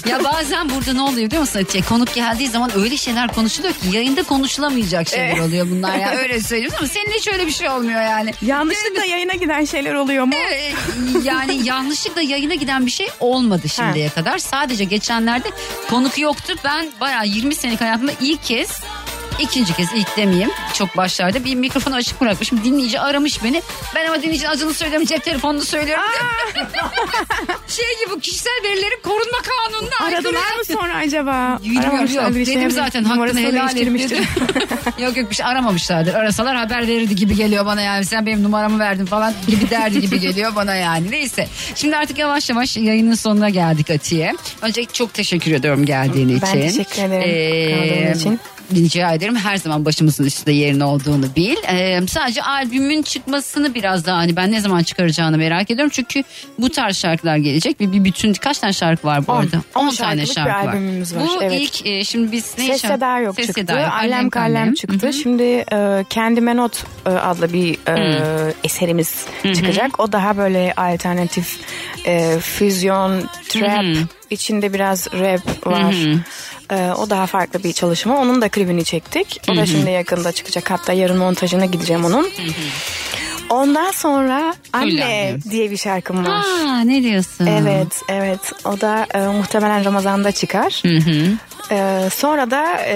[0.07, 1.83] Ya bazen burada ne oluyor biliyor musun Atiye?
[1.83, 6.77] Konuk geldiği zaman öyle şeyler konuşuluyor ki yayında konuşulamayacak şeyler oluyor bunlar ya öyle söylüyorsun
[6.79, 8.33] ama senin hiç öyle bir şey olmuyor yani.
[8.41, 10.33] Yanlışlıkla yayına giden şeyler oluyor mu?
[10.35, 10.71] Ee,
[11.23, 14.37] yani yanlışlıkla yayına giden bir şey olmadı şimdiye kadar.
[14.37, 15.51] Sadece geçenlerde
[15.89, 16.53] konuk yoktu.
[16.63, 18.69] Ben bayağı 20 senelik hayatımda ilk kez
[19.39, 20.49] İkinci kez ilk demeyeyim.
[20.73, 22.63] Çok başlarda bir mikrofonu açık bırakmışım.
[22.63, 23.61] Dinleyici aramış beni.
[23.95, 25.05] Ben ama dinleyicinin adını söylüyorum.
[25.07, 26.03] Cep telefonunu söylüyorum.
[27.67, 30.07] şey gibi bu kişisel verilerin korunma kanununa.
[30.17, 31.59] Aradılar mı sonra acaba?
[31.63, 32.33] Bilmiyorum yok.
[32.33, 34.09] şey Dedim yapmış- zaten hakkını helal et değiştirmiştir.
[34.11, 34.25] dedim.
[35.03, 36.13] yok yok bir şey aramamışlardır.
[36.13, 38.05] Arasalar haber verirdi gibi geliyor bana yani.
[38.05, 41.11] Sen benim numaramı verdin falan gibi derdi gibi geliyor bana yani.
[41.11, 41.47] Neyse.
[41.75, 44.33] Şimdi artık yavaş yavaş yayının sonuna geldik Atiye.
[44.61, 46.61] Öncelikle çok teşekkür ediyorum geldiğin Ben için.
[46.83, 48.39] teşekkür ederim kaldığın için.
[48.75, 51.55] Rica ederim her zaman başımızın üstünde yerin olduğunu bil.
[51.69, 55.91] Ee, sadece albümün çıkmasını biraz daha hani ben ne zaman çıkaracağını merak ediyorum.
[55.93, 56.23] Çünkü
[56.59, 59.35] bu tarz şarkılar gelecek ve bir bütün kaç tane şarkı var bu On.
[59.37, 59.61] arada?
[59.75, 60.73] On 10 tane şarkı var.
[60.73, 60.75] var,
[61.15, 61.61] Bu evet.
[61.61, 63.61] ilk e, şimdi biz ne Ses Seda yok Ses çıktı.
[63.73, 63.91] Yok.
[63.91, 65.13] Alem Kallem çıktı.
[65.13, 69.99] Şimdi e, Kendime Not e, adlı bir e, eserimiz çıkacak.
[69.99, 71.59] O daha böyle alternatif
[72.05, 73.85] e, füzyon, trap,
[74.29, 75.95] içinde biraz rap var.
[76.71, 78.17] E, o daha farklı bir çalışma.
[78.19, 79.41] Onun da klibini çektik.
[79.49, 80.71] O da şimdi yakında çıkacak.
[80.71, 82.29] Hatta yarın montajına gideceğim onun.
[83.49, 86.31] Ondan sonra Anne diye bir şarkım var.
[86.65, 87.45] Aa, ne diyorsun?
[87.45, 88.39] Evet, evet.
[88.65, 90.81] O da e, muhtemelen Ramazan'da çıkar.
[91.73, 92.95] E, sonra da e,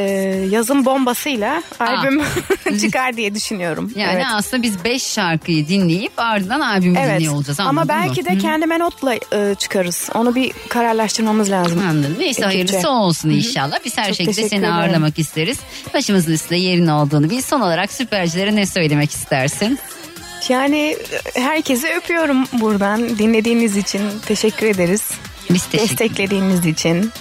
[0.50, 2.22] yazın bombasıyla albüm
[2.82, 3.92] çıkar diye düşünüyorum.
[3.96, 4.26] Yani evet.
[4.34, 7.20] aslında biz 5 şarkıyı dinleyip ardından albümü Evet.
[7.20, 7.60] dinliyor olacağız.
[7.60, 8.30] Ama belki mı?
[8.30, 10.10] de kendime notla e, çıkarız.
[10.16, 11.82] Onu bir kararlaştırmamız lazım.
[11.90, 12.16] Anladım.
[12.20, 12.46] Neyse Ekipçe.
[12.46, 13.78] hayırlısı olsun inşallah.
[13.86, 15.58] Biz her Çok şekilde seni ağırlamak isteriz.
[15.94, 17.42] Başımızın üstünde yerin olduğunu bil.
[17.42, 19.80] Son olarak süpercilere ne söylemek istersin?
[20.50, 20.98] Yani
[21.36, 23.18] e, herkesi öpüyorum buradan.
[23.18, 25.12] Dinlediğiniz için teşekkür ederiz.
[25.50, 27.12] Biz teşekkür Desteklediğiniz için.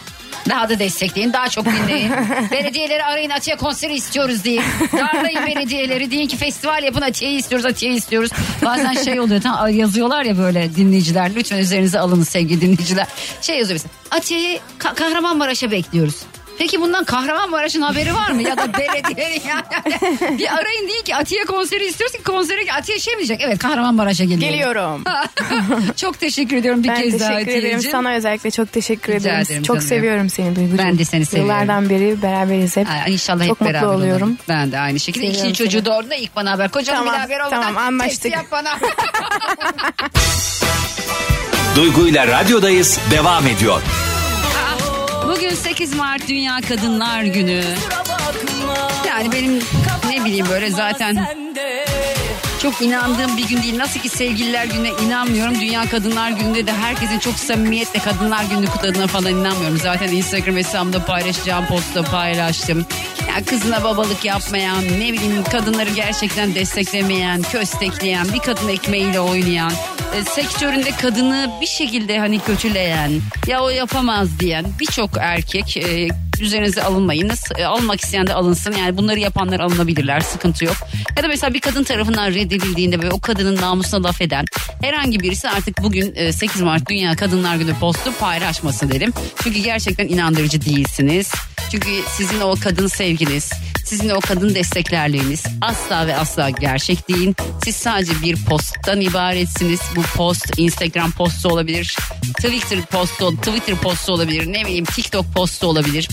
[0.49, 2.11] Daha da destekleyin, daha çok dinleyin.
[2.51, 4.63] Belediyeleri arayın, Atiye konseri istiyoruz deyin.
[4.93, 8.31] Darlayın belediyeleri, deyin ki festival yapın, Atiye'yi istiyoruz, Atiye'yi istiyoruz.
[8.65, 11.35] Bazen şey oluyor, tam yazıyorlar ya böyle dinleyiciler.
[11.35, 13.07] Lütfen üzerinize alın sevgili dinleyiciler.
[13.43, 16.17] Şey yazıyor mesela, Atiye'yi Ka- Kahramanmaraş'a bekliyoruz.
[16.59, 18.43] Peki bundan Kahramanmaraş'ın haberi var mı?
[18.43, 20.39] Ya da belediyenin yani.
[20.39, 23.41] Bir arayın deyin ki Atiye konseri istiyoruz ki konsere Atiye şey mi diyecek?
[23.45, 24.51] Evet Kahramanmaraş'a geliyorum.
[24.57, 25.05] Geliyorum.
[25.97, 27.81] çok teşekkür ediyorum bir Ben kez daha teşekkür ederim.
[27.81, 29.47] Sana özellikle çok teşekkür Rica ederim.
[29.47, 30.79] ederim Çok seviyorum seni Duygucuğum.
[30.79, 31.51] Ben de seni seviyorum.
[31.53, 32.89] Yıllardan beri beraberiz hep.
[33.07, 34.23] Ay, İnşallah Çok hep mutlu beraber oluyorum.
[34.23, 34.39] olalım.
[34.49, 35.27] Ben de aynı şekilde.
[35.27, 35.85] Seviyorum İkinci çocuğu seni.
[35.85, 36.69] doğurduğunda ilk bana haber.
[36.71, 38.33] Kocanın Tamam, bir haber olmadan tamam, anlaştık.
[38.33, 38.79] yap bana.
[41.77, 43.83] Duygu ile radyodayız devam ediyor.
[45.37, 47.63] Bugün 8 Mart Dünya Kadınlar Günü.
[49.09, 49.59] Yani benim
[50.11, 51.29] ne bileyim böyle zaten
[52.63, 53.79] çok inandığım bir gün değil.
[53.79, 55.61] Nasıl ki sevgililer gününe inanmıyorum.
[55.61, 59.79] Dünya Kadınlar Günü'nde de herkesin çok samimiyetle Kadınlar Günü kutladığına falan inanmıyorum.
[59.79, 62.87] Zaten Instagram hesabımda paylaşacağım postta paylaştım.
[63.29, 69.73] Ya kızına babalık yapmayan, ne bileyim kadınları gerçekten desteklemeyen, köstekleyen, bir kadın ekmeğiyle oynayan,
[70.17, 73.11] e, sektöründe kadını bir şekilde hani kötüleyen,
[73.47, 76.09] ya o yapamaz diyen birçok erkek e,
[76.41, 77.43] üzerinize alınmayınız.
[77.59, 78.73] E, almak isteyen de alınsın.
[78.73, 80.21] Yani bunları yapanlar alınabilirler.
[80.21, 80.77] Sıkıntı yok.
[81.17, 84.45] Ya da mesela bir kadın tarafından reddedildiğinde ve o kadının namusuna laf eden
[84.83, 89.13] herhangi birisi artık bugün e, 8 Mart Dünya Kadınlar Günü postu paylaşmasın derim.
[89.43, 91.33] Çünkü gerçekten inandırıcı değilsiniz.
[91.71, 93.51] Çünkü sizin o kadın sevginiz,
[93.85, 97.35] sizin o kadın desteklerliğiniz asla ve asla gerçek değil.
[97.65, 99.81] Siz sadece bir posttan ibaretsiniz.
[99.97, 101.97] Bu post Instagram postu olabilir,
[102.37, 106.09] Twitter postu, Twitter postu olabilir, ne bileyim TikTok postu olabilir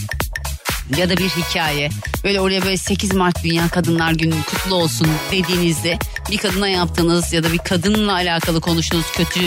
[0.97, 1.89] ya da bir hikaye.
[2.23, 5.99] Böyle oraya böyle 8 Mart Dünya Kadınlar Günü kutlu olsun dediğinizde
[6.31, 9.39] bir kadına yaptığınız ya da bir kadınla alakalı konuştuğunuz kötü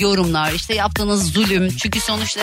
[0.00, 1.76] yorumlar işte yaptığınız zulüm.
[1.76, 2.40] Çünkü sonuçta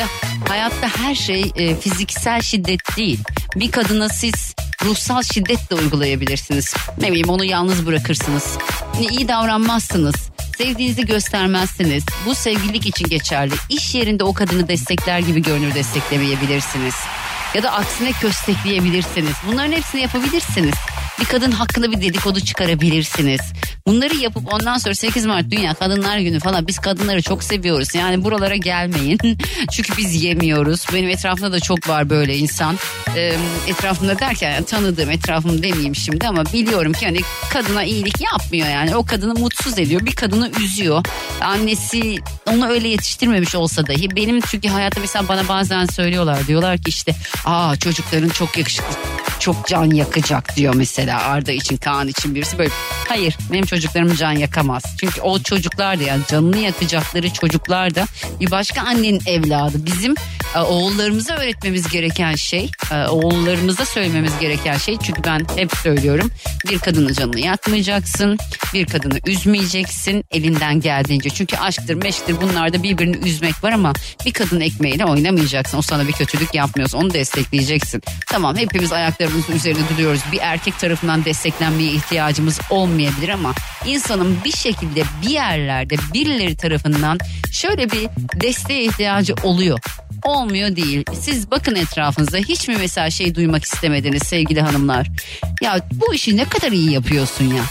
[0.47, 3.19] hayatta her şey e, fiziksel şiddet değil.
[3.55, 6.73] Bir kadına siz ruhsal şiddet de uygulayabilirsiniz.
[7.01, 8.57] Ne bileyim onu yalnız bırakırsınız.
[9.11, 10.15] iyi davranmazsınız.
[10.57, 12.03] Sevdiğinizi göstermezsiniz.
[12.25, 13.53] Bu sevgililik için geçerli.
[13.69, 16.95] İş yerinde o kadını destekler gibi görünür desteklemeyebilirsiniz.
[17.55, 19.33] Ya da aksine köstekleyebilirsiniz.
[19.47, 20.75] Bunların hepsini yapabilirsiniz.
[21.19, 23.41] Bir kadın hakkında bir dedikodu çıkarabilirsiniz.
[23.87, 27.95] Bunları yapıp ondan sonra 8 Mart Dünya Kadınlar Günü falan biz kadınları çok seviyoruz.
[27.95, 29.19] Yani buralara gelmeyin.
[29.71, 30.85] Çünkü biz yemiyoruz.
[30.93, 32.77] Benim etrafımda da çok var böyle insan.
[33.15, 33.33] Ee,
[33.67, 37.19] etrafımda derken yani tanıdığım etrafım demeyeyim şimdi ama biliyorum ki hani
[37.53, 38.95] kadına iyilik yapmıyor yani.
[38.95, 40.05] O kadını mutsuz ediyor.
[40.05, 41.05] Bir kadını üzüyor.
[41.41, 42.15] Annesi
[42.47, 47.15] onu öyle yetiştirmemiş olsa dahi benim çünkü hayatta mesela bana bazen söylüyorlar diyorlar ki işte
[47.45, 48.95] aa çocukların çok yakışıklı
[49.41, 52.71] çok can yakacak diyor mesela Arda için Kaan için birisi böyle
[53.07, 58.05] hayır benim çocuklarım can yakamaz çünkü o çocuklar da yani canını yakacakları çocuklar da
[58.39, 60.15] bir başka annenin evladı bizim
[60.55, 66.31] e, oğullarımıza öğretmemiz gereken şey, e, oğullarımıza söylememiz gereken şey çünkü ben hep söylüyorum
[66.69, 68.37] bir kadının canını yakmayacaksın,
[68.73, 71.29] bir kadını üzmeyeceksin elinden geldiğince.
[71.29, 73.93] Çünkü aşktır, meşktir bunlarda birbirini üzmek var ama
[74.25, 75.77] bir kadın ekmeğiyle oynamayacaksın.
[75.77, 78.01] O sana bir kötülük yapmıyorsa onu destekleyeceksin.
[78.27, 80.21] Tamam hepimiz ayaklarımızın üzerinde duruyoruz.
[80.31, 83.53] Bir erkek tarafından desteklenmeye ihtiyacımız olmayabilir ama
[83.85, 87.19] insanın bir şekilde bir yerlerde birileri tarafından
[87.51, 88.09] şöyle bir
[88.41, 89.79] desteğe ihtiyacı oluyor.
[90.23, 91.05] Olmuyor değil.
[91.21, 95.07] Siz bakın etrafınıza hiç mi mesela şey duymak istemediniz sevgili hanımlar?
[95.61, 97.63] Ya bu işi ne kadar iyi yapıyorsun ya.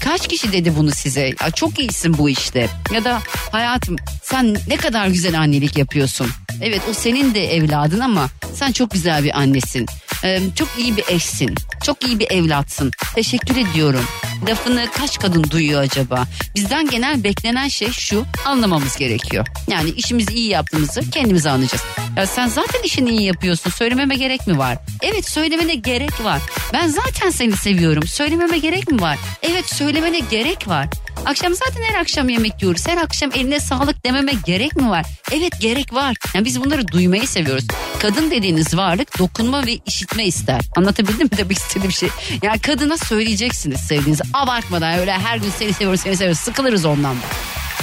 [0.00, 1.34] Kaç kişi dedi bunu size?
[1.40, 2.68] Ya çok iyisin bu işte.
[2.94, 3.20] Ya da
[3.52, 6.30] hayatım sen ne kadar güzel annelik yapıyorsun.
[6.62, 9.86] Evet o senin de evladın ama sen çok güzel bir annesin.
[10.24, 11.54] Ee, çok iyi bir eşsin.
[11.84, 12.90] Çok iyi bir evlatsın.
[13.14, 14.04] Teşekkür ediyorum.
[14.46, 16.24] Lafını kaç kadın duyuyor acaba?
[16.54, 19.46] Bizden genel beklenen şey şu anlamamız gerekiyor.
[19.68, 21.84] Yani işimizi iyi yaptığımızı kendimiz anlayacağız.
[22.18, 23.70] Ya sen zaten işini iyi yapıyorsun.
[23.70, 24.78] Söylememe gerek mi var?
[25.02, 26.40] Evet söylemene gerek var.
[26.72, 28.06] Ben zaten seni seviyorum.
[28.06, 29.18] Söylememe gerek mi var?
[29.42, 30.86] Evet söylemene gerek var.
[31.26, 32.88] Akşam zaten her akşam yemek yiyoruz.
[32.88, 35.06] Her akşam eline sağlık dememe gerek mi var?
[35.32, 36.16] Evet gerek var.
[36.34, 37.64] Yani biz bunları duymayı seviyoruz.
[37.98, 40.60] Kadın dediğiniz varlık dokunma ve işitme ister.
[40.76, 42.08] Anlatabildim mi demek istediğim şey?
[42.42, 44.22] Yani kadına söyleyeceksiniz sevdiğinizi.
[44.34, 46.40] Abartmadan öyle her gün seni seviyorum seni seviyorum.
[46.44, 47.20] Sıkılırız ondan da.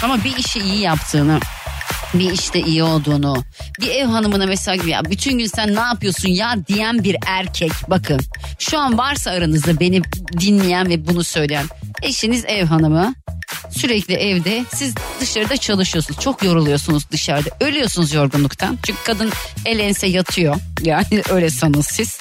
[0.01, 1.39] Ama bir işi iyi yaptığını
[2.13, 3.43] bir işte iyi olduğunu.
[3.81, 6.55] Bir ev hanımına mesela gibi ya bütün gün sen ne yapıyorsun ya?
[6.67, 7.71] diyen bir erkek.
[7.87, 8.21] Bakın
[8.59, 10.01] şu an varsa aranızda beni
[10.39, 11.65] dinleyen ve bunu söyleyen
[12.01, 13.15] eşiniz ev hanımı
[13.69, 16.19] sürekli evde siz dışarıda çalışıyorsunuz.
[16.19, 17.49] Çok yoruluyorsunuz dışarıda.
[17.59, 18.77] Ölüyorsunuz yorgunluktan.
[18.85, 19.31] Çünkü kadın
[19.65, 20.55] el ense yatıyor.
[20.81, 22.19] Yani öyle sanın siz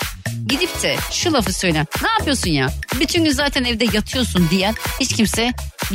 [0.48, 2.68] gidip de şu lafı söyleyen ne yapıyorsun ya
[3.00, 5.52] bütün gün zaten evde yatıyorsun diyen hiç kimse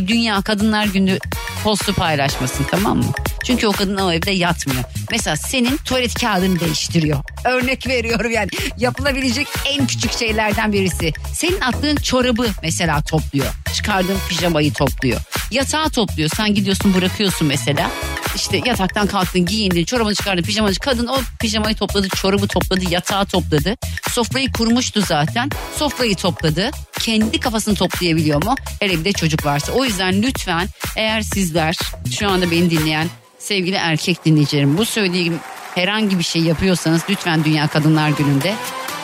[0.07, 1.17] Dünya Kadınlar Günü
[1.63, 3.11] postu paylaşmasın tamam mı?
[3.43, 4.83] Çünkü o kadın o evde yatmıyor.
[5.11, 7.19] Mesela senin tuvalet kağıdını değiştiriyor.
[7.45, 11.13] Örnek veriyorum yani yapılabilecek en küçük şeylerden birisi.
[11.33, 13.53] Senin attığın çorabı mesela topluyor.
[13.73, 15.21] Çıkardığın pijamayı topluyor.
[15.51, 16.29] Yatağı topluyor.
[16.37, 17.91] Sen gidiyorsun bırakıyorsun mesela.
[18.35, 23.75] İşte yataktan kalktın giyindin çorabını çıkardın pijamanı kadın o pijamayı topladı çorabı topladı yatağı topladı.
[24.11, 25.49] Sofrayı kurmuştu zaten.
[25.75, 26.71] Sofrayı topladı.
[26.99, 28.55] Kendi kafasını toplayabiliyor mu?
[28.79, 29.71] Hele bir çocuk varsa.
[29.71, 31.77] O yüzden lütfen eğer sizler
[32.19, 33.07] şu anda beni dinleyen
[33.39, 35.39] sevgili erkek dinleyicilerim bu söylediğim
[35.75, 38.55] herhangi bir şey yapıyorsanız lütfen Dünya Kadınlar Günü'nde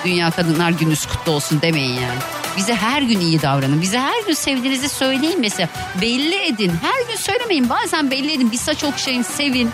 [0.06, 2.45] Dünya Kadınlar Gününüz kutlu olsun demeyin yani.
[2.58, 3.82] Bize her gün iyi davranın.
[3.82, 5.70] Bize her gün sevdiğinizi söyleyin mesela.
[6.02, 6.72] Belli edin.
[6.82, 7.70] Her gün söylemeyin.
[7.70, 8.52] Bazen belli edin.
[8.52, 9.72] Bir saç okşayın, sevin.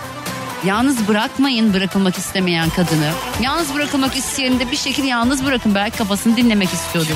[0.65, 3.11] Yalnız bırakmayın bırakılmak istemeyen kadını.
[3.41, 5.75] Yalnız bırakılmak isteyeni de bir şekilde yalnız bırakın.
[5.75, 7.15] Belki kafasını dinlemek istiyordur.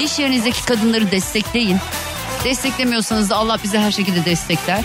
[0.00, 1.78] İş yerinizdeki kadınları destekleyin.
[2.44, 4.80] Desteklemiyorsanız da Allah bize her şekilde destekler.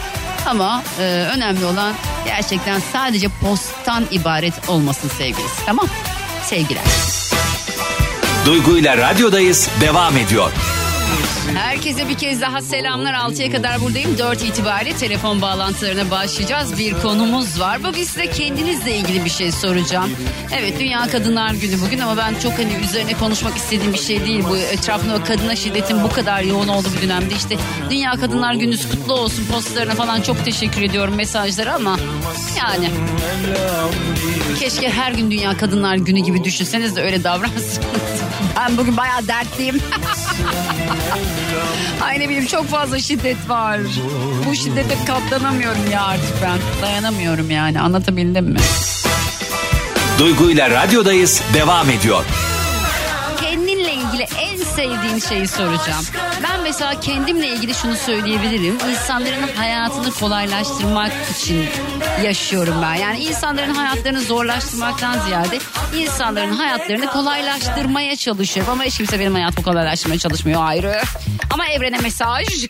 [0.45, 1.03] Ama e,
[1.35, 1.93] önemli olan
[2.25, 5.65] gerçekten sadece posttan ibaret olmasın sevgilisi.
[5.65, 5.87] Tamam?
[6.45, 6.83] Sevgiler.
[8.47, 10.51] Duygu ile radyodayız devam ediyor.
[11.55, 13.13] Herkese bir kez daha selamlar.
[13.13, 14.17] 6'ya kadar buradayım.
[14.17, 16.77] 4 itibariyle telefon bağlantılarına başlayacağız.
[16.77, 17.83] Bir konumuz var.
[17.83, 20.11] Bugün size kendinizle ilgili bir şey soracağım.
[20.53, 24.43] Evet Dünya Kadınlar Günü bugün ama ben çok hani üzerine konuşmak istediğim bir şey değil.
[24.49, 27.57] Bu etrafında kadına şiddetin bu kadar yoğun olduğu bir dönemde işte
[27.89, 31.97] Dünya Kadınlar Günü'nüz kutlu olsun postlarına falan çok teşekkür ediyorum mesajlara ama
[32.57, 32.89] yani
[34.59, 38.16] keşke her gün Dünya Kadınlar Günü gibi düşünseniz de öyle davransanız.
[38.57, 39.81] Ben bugün bayağı dertliyim.
[42.01, 43.79] Ay ne bileyim çok fazla şiddet var.
[44.49, 46.59] Bu şiddete katlanamıyorum ya artık ben.
[46.81, 48.59] Dayanamıyorum yani anlatabildim mi?
[50.19, 52.23] Duygu ile radyodayız devam ediyor.
[53.41, 56.05] Kendinle ilgili en sevdiğin şeyi soracağım.
[56.43, 58.77] Ben mesela kendimle ilgili şunu söyleyebilirim.
[58.89, 61.65] İnsanların hayatını kolaylaştırmak için
[62.23, 62.93] yaşıyorum ben.
[62.93, 65.59] Yani insanların hayatlarını zorlaştırmaktan ziyade
[65.97, 68.73] insanların hayatlarını kolaylaştırmaya çalışıyorum.
[68.73, 71.01] Ama hiç kimse benim hayatımı kolaylaştırmaya çalışmıyor ayrı.
[71.53, 72.47] Ama evrene mesaj.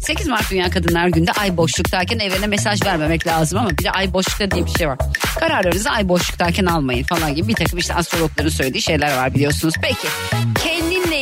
[0.00, 4.12] 8 Mart Dünya Kadınlar Günü'nde ay boşluktayken evrene mesaj vermemek lazım ama bir de ay
[4.12, 4.98] boşlukta diye bir şey var.
[5.40, 9.74] Kararlarınızı ay boşluktayken almayın falan gibi bir takım işte astrologların söylediği şeyler var biliyorsunuz.
[9.82, 10.08] Peki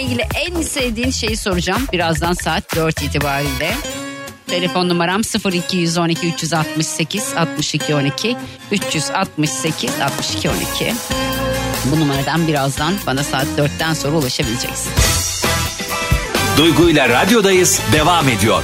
[0.03, 3.75] ilgili en sevdiğin şeyi soracağım birazdan saat 4 itibariyle.
[4.47, 5.21] Telefon numaram
[5.53, 8.37] 0212 368 62 12
[8.73, 10.95] 368 62 12.
[11.85, 14.93] Bu numaradan birazdan bana saat 4'ten sonra ulaşabileceksin.
[16.59, 18.62] Duygu ile radyodayız devam ediyor.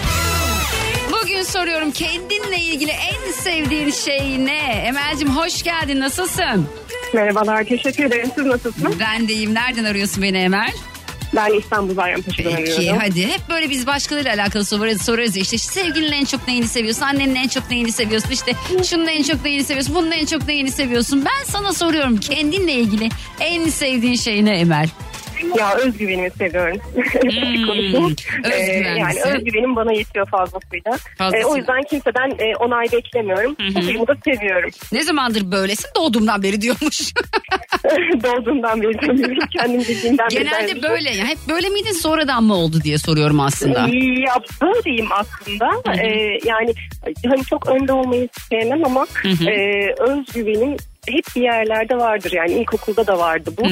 [1.22, 4.59] Bugün soruyorum kendinle ilgili en sevdiğin şey ne?
[4.59, 6.68] Emel'cim hoş geldin nasılsın?
[7.14, 8.31] Merhabalar, teşekkür ederim.
[8.35, 9.01] Siz nasılsınız?
[9.01, 9.55] Ben de iyiyim.
[9.55, 10.72] Nereden arıyorsun beni Emel?
[11.36, 12.98] Ben İstanbul Bayrampaşa'dan Peki arıyorum.
[13.00, 17.02] hadi hep böyle biz başkalarıyla alakalı soruyoruz, soruyoruz ya işte sevgilinin en çok neyini seviyorsun,
[17.02, 18.52] annenin en çok neyini seviyorsun, işte
[18.84, 21.24] şunun en çok neyini seviyorsun, bunun en çok neyini seviyorsun.
[21.24, 23.08] Ben sana soruyorum kendinle ilgili
[23.40, 24.88] en sevdiğin şey ne Emel?
[25.58, 26.78] Ya özgüvenimi seviyorum.
[27.66, 28.16] Konuşayım.
[28.52, 28.58] Ee,
[28.98, 30.96] yani özgüvenim bana yetiyor fazlasıyla.
[31.18, 31.48] Fazlasıyla.
[31.48, 33.54] Ee, o yüzden kimseden e, onay beklemiyorum.
[33.74, 34.70] Çocuğumu da seviyorum.
[34.92, 35.88] Ne zamandır böylesin?
[35.96, 37.00] Doğduğumdan beri diyormuş.
[38.22, 39.36] Doğduğumdan beri tanıyorum.
[39.52, 40.44] Kendim bildiğimden beri.
[40.44, 41.10] Genelde ben- böyle.
[41.10, 41.26] ya.
[41.26, 43.78] Hep böyle miydin sonradan mı oldu diye soruyorum aslında.
[44.26, 45.70] Ya böyleyim aslında.
[46.02, 46.74] Ee, yani
[47.26, 49.54] hani çok önde olmayı sevmem ama e,
[49.98, 50.76] özgüvenim
[51.07, 52.33] hep bir yerlerde vardır.
[52.33, 53.67] Yani ilkokulda da vardı bu.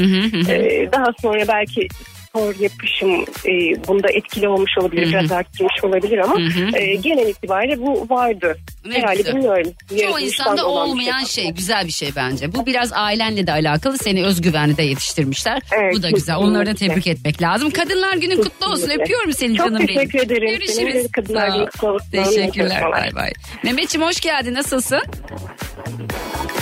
[0.51, 1.89] Ee, daha sonra belki
[2.37, 5.09] spor yapışım e, bunda etkili olmuş olabilir.
[5.09, 6.41] Biraz arttırmış olabilir ama
[6.78, 8.57] e, genel itibariyle bu vardı.
[8.87, 9.34] Ne Herhalde güzel.
[9.34, 9.72] bilmiyorum.
[10.03, 11.51] Çoğu insanda bir olmayan şey.
[11.51, 12.55] güzel bir şey bence.
[12.55, 15.62] Bu biraz ailenle de alakalı seni özgüvenli de yetiştirmişler.
[15.72, 16.37] Evet, Bu da güzel.
[16.37, 17.70] Onları da tebrik etmek lazım.
[17.70, 18.91] Kadınlar günün kutlu olsun.
[18.91, 19.95] Öpüyorum seni Çok canım benim.
[19.95, 20.49] teşekkür ederim.
[20.49, 21.07] Görüşürüz.
[21.12, 21.59] Kadınlar Sağ ol.
[21.61, 22.07] Günü kutlu olsun.
[22.12, 22.82] Teşekkürler.
[22.93, 23.32] Bay bay.
[23.62, 24.55] Mehmetçim hoş geldin.
[24.55, 25.03] Nasılsın?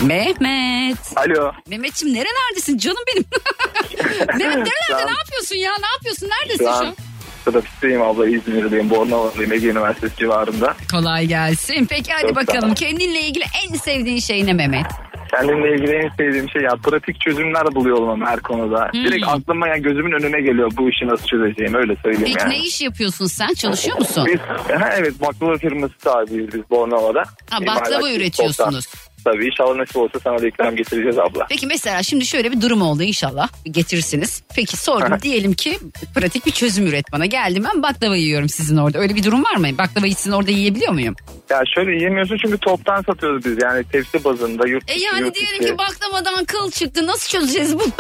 [0.03, 0.99] Mehmet.
[1.17, 1.53] Alo.
[1.69, 3.25] Mehmetçim nerelerdesin canım benim?
[4.39, 5.64] Mehmet nerelerde ne yapıyorsun ya?
[5.71, 6.29] Ne yapıyorsun?
[6.29, 6.95] Neredesin Şu şu an an?
[7.45, 8.91] trafikteyim abla İzmir'deyim.
[8.91, 10.75] Bornova'dayım Ege Üniversitesi civarında.
[10.91, 11.87] Kolay gelsin.
[11.91, 12.75] Peki hadi Çok bakalım.
[12.75, 14.87] Kendinle ilgili en sevdiğin şey ne Mehmet?
[15.31, 18.89] Kendimle ilgili en sevdiğim şey ya pratik çözümler buluyor olmam her konuda.
[18.93, 19.05] Hmm.
[19.05, 22.51] Direkt aklıma yani gözümün önüne geliyor bu işi nasıl çözeceğim öyle söyleyeyim Peki yani.
[22.51, 23.55] ne iş yapıyorsun sen?
[23.55, 24.25] Çalışıyor musun?
[24.27, 24.41] Biz,
[24.81, 27.23] ha, evet baklava firması sahibiyiz biz Bornova'da.
[27.51, 28.87] Ha, baklava İmalat, üretiyorsunuz.
[28.87, 29.14] toptan.
[29.25, 31.47] Tabii inşallah nasip olursa sana da ikram getireceğiz abla.
[31.49, 34.43] Peki mesela şimdi şöyle bir durum oldu inşallah getirirsiniz.
[34.57, 35.79] Peki sordum diyelim ki
[36.15, 37.27] pratik bir çözüm üret bana.
[37.27, 38.99] Geldim ben baklava yiyorum sizin orada.
[38.99, 39.79] Öyle bir durum var mı?
[39.79, 41.15] Baklavayı sizin orada yiyebiliyor muyum?
[41.51, 45.61] Ya şöyle yiyemiyorsun çünkü toptan satıyoruz biz yani tepsi bazında yurt E yani yurt diyelim
[45.63, 45.67] içi.
[45.71, 47.07] ki baklavadan kıl çıktı.
[47.07, 47.93] Nasıl çözeceğiz bunu?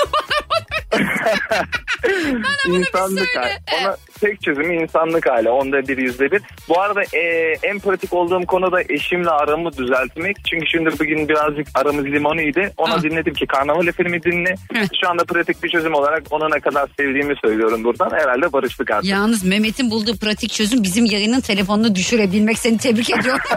[2.76, 3.52] insanlık hali.
[3.82, 5.50] Ona tek çözümü insanlık hali.
[5.50, 6.42] Onda bir yüzde bir.
[6.68, 7.20] Bu arada e,
[7.62, 10.36] en pratik olduğum konu da eşimle aramı düzeltmek.
[10.50, 12.60] Çünkü şimdi bugün birazcık aramız limonuydu.
[12.76, 14.54] Ona dinledim ki karnaval filmi dinle.
[15.00, 18.10] Şu anda pratik bir çözüm olarak ona ne kadar sevdiğimi söylüyorum buradan.
[18.10, 19.10] Herhalde barıştık artık.
[19.10, 22.58] Yalnız Mehmet'in bulduğu pratik çözüm bizim yayının telefonunu düşürebilmek.
[22.58, 23.40] Seni tebrik ediyorum.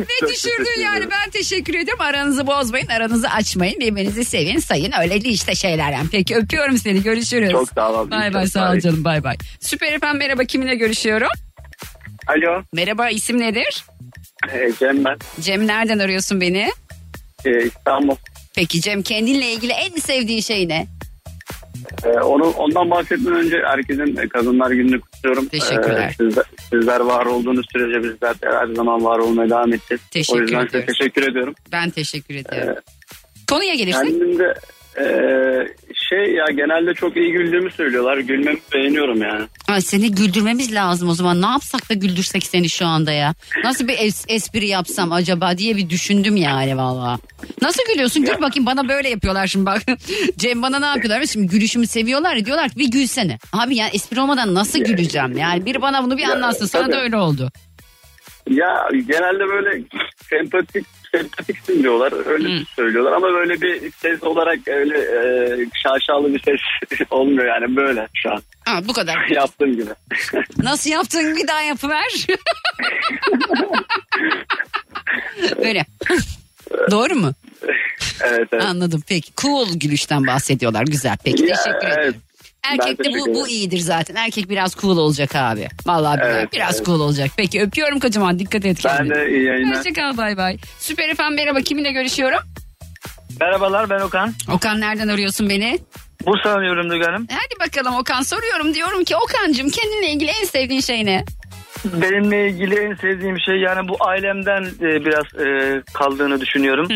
[0.00, 2.04] Ve düşürdün yani ben teşekkür ediyorum.
[2.04, 3.80] Aranızı bozmayın, aranızı açmayın.
[3.80, 4.92] Birbirinizi sevin, sayın.
[5.00, 6.08] Öyle işte şeyler yani.
[6.12, 7.02] Peki öpüyorum seni.
[7.02, 7.50] Görüşürüz.
[7.50, 8.10] Çok sağ ol abi.
[8.10, 8.76] Bay bay sağ ol.
[8.96, 9.36] Canım bay bay.
[9.60, 11.28] Süper efendim merhaba kiminle görüşüyorum?
[12.26, 12.62] Alo.
[12.72, 13.84] Merhaba isim nedir?
[14.52, 15.18] E, Cem ben.
[15.40, 16.70] Cem nereden arıyorsun beni?
[17.44, 18.16] E, İstanbul.
[18.54, 20.86] Peki Cem kendinle ilgili en sevdiğin şey ne?
[22.04, 25.48] E, onu, ondan bahsetmeden önce herkesin Kadınlar Günü'nü kutluyorum.
[25.48, 26.08] Teşekkürler.
[26.10, 30.00] E, sizler, sizler var olduğunuz sürece bizler de her zaman var olmaya devam edeceğiz.
[30.10, 31.54] Teşekkür o yüzden size teşekkür ediyorum.
[31.72, 32.74] Ben teşekkür ediyorum.
[33.48, 34.08] Konuya gelirsek.
[34.08, 34.54] Kendim de
[34.98, 35.04] e,
[36.08, 38.18] şey ya genelde çok iyi güldüğümü söylüyorlar.
[38.18, 39.44] Gülmemi beğeniyorum yani.
[39.68, 41.42] Ay seni güldürmemiz lazım o zaman.
[41.42, 43.34] Ne yapsak da güldürsek seni şu anda ya.
[43.64, 47.18] Nasıl bir es- espri yapsam acaba diye bir düşündüm yani valla.
[47.62, 48.24] Nasıl gülüyorsun?
[48.24, 49.82] Gül bakayım bana böyle yapıyorlar şimdi bak.
[50.36, 51.26] Cem bana ne yapıyorlar?
[51.26, 53.38] Şimdi gülüşümü seviyorlar ya diyorlar ki bir gülsene.
[53.52, 55.36] Abi yani espri olmadan nasıl güleceğim?
[55.38, 56.66] Yani biri bana bunu bir anlatsın.
[56.66, 57.50] Sana da öyle oldu.
[58.50, 59.82] Ya genelde böyle
[60.30, 60.86] sempatik
[61.18, 62.26] sempatiksin diyorlar.
[62.26, 66.60] Öyle söylüyorlar ama böyle bir ses olarak öyle e, şaşalı bir ses
[67.10, 68.42] olmuyor yani böyle şu an.
[68.64, 69.26] Ha, bu kadar.
[69.30, 69.90] Yaptığım gibi.
[70.62, 72.26] Nasıl yaptın bir daha yapıver.
[75.56, 75.84] Böyle.
[76.90, 77.32] Doğru mu?
[78.24, 78.64] Evet evet.
[78.64, 79.32] Anladım peki.
[79.36, 80.84] Cool gülüşten bahsediyorlar.
[80.84, 81.98] Güzel peki Ya, teşekkür ederim.
[82.02, 82.14] evet.
[82.70, 84.14] Erkek Ben de teşekkür bu, bu iyidir zaten.
[84.14, 85.68] Erkek biraz cool olacak abi.
[85.86, 86.86] Vallahi Evet, biraz evet.
[86.86, 87.30] cool olacak.
[87.36, 89.14] Peki öpüyorum kocaman dikkat et Ben kendine.
[89.14, 89.78] de iyi yayınlar.
[89.78, 90.56] Hoşçakal bay bay.
[90.78, 92.40] Süper efendim merhaba kiminle görüşüyorum?
[93.40, 94.34] Merhabalar ben Okan.
[94.52, 95.78] Okan nereden arıyorsun beni?
[96.26, 97.04] Bursa arıyorum Duygu.
[97.04, 101.24] Hadi bakalım Okan soruyorum diyorum ki Okan'cığım kendinle ilgili en sevdiğin şey ne?
[101.84, 106.88] Benimle ilgili en sevdiğim şey yani bu ailemden e, biraz e, kaldığını düşünüyorum.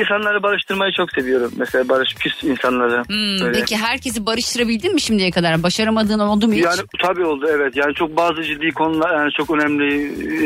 [0.00, 1.52] İnsanları barıştırmayı çok seviyorum.
[1.56, 3.02] Mesela barış küs insanları.
[3.06, 3.58] Hmm, Böyle.
[3.58, 5.62] peki herkesi barıştırabildin mi şimdiye kadar?
[5.62, 6.64] Başaramadığın oldu mu hiç?
[6.64, 7.76] Yani tabii oldu evet.
[7.76, 9.94] Yani çok bazı ciddi konular yani çok önemli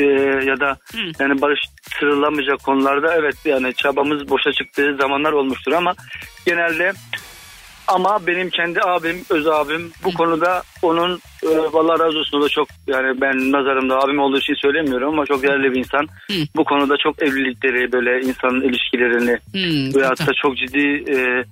[0.00, 0.04] e,
[0.44, 0.76] ya da
[1.20, 5.94] yani barıştırılamayacak konularda evet yani çabamız boşa çıktığı zamanlar olmuştur ama
[6.46, 6.92] genelde
[7.88, 12.68] ama benim kendi abim, öz abim bu konuda onun e, vallahi razı olsun da çok
[12.86, 16.06] yani ben nazarımda abim olduğu için söylemiyorum ama çok değerli bir insan.
[16.56, 21.44] Bu konuda çok evlilikleri böyle insanın ilişkilerini Hmm, ve hatta çok ciddi e,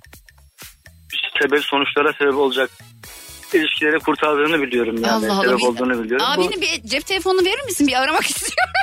[1.41, 2.69] sebep sonuçlara sebep olacak
[3.53, 5.41] ilişkileri kurtardığını biliyorum yani Allah Allah.
[5.43, 6.25] sebep olduğunu biliyorum.
[6.29, 7.87] Abinin bir cep telefonunu verir misin?
[7.87, 8.73] Bir aramak istiyorum.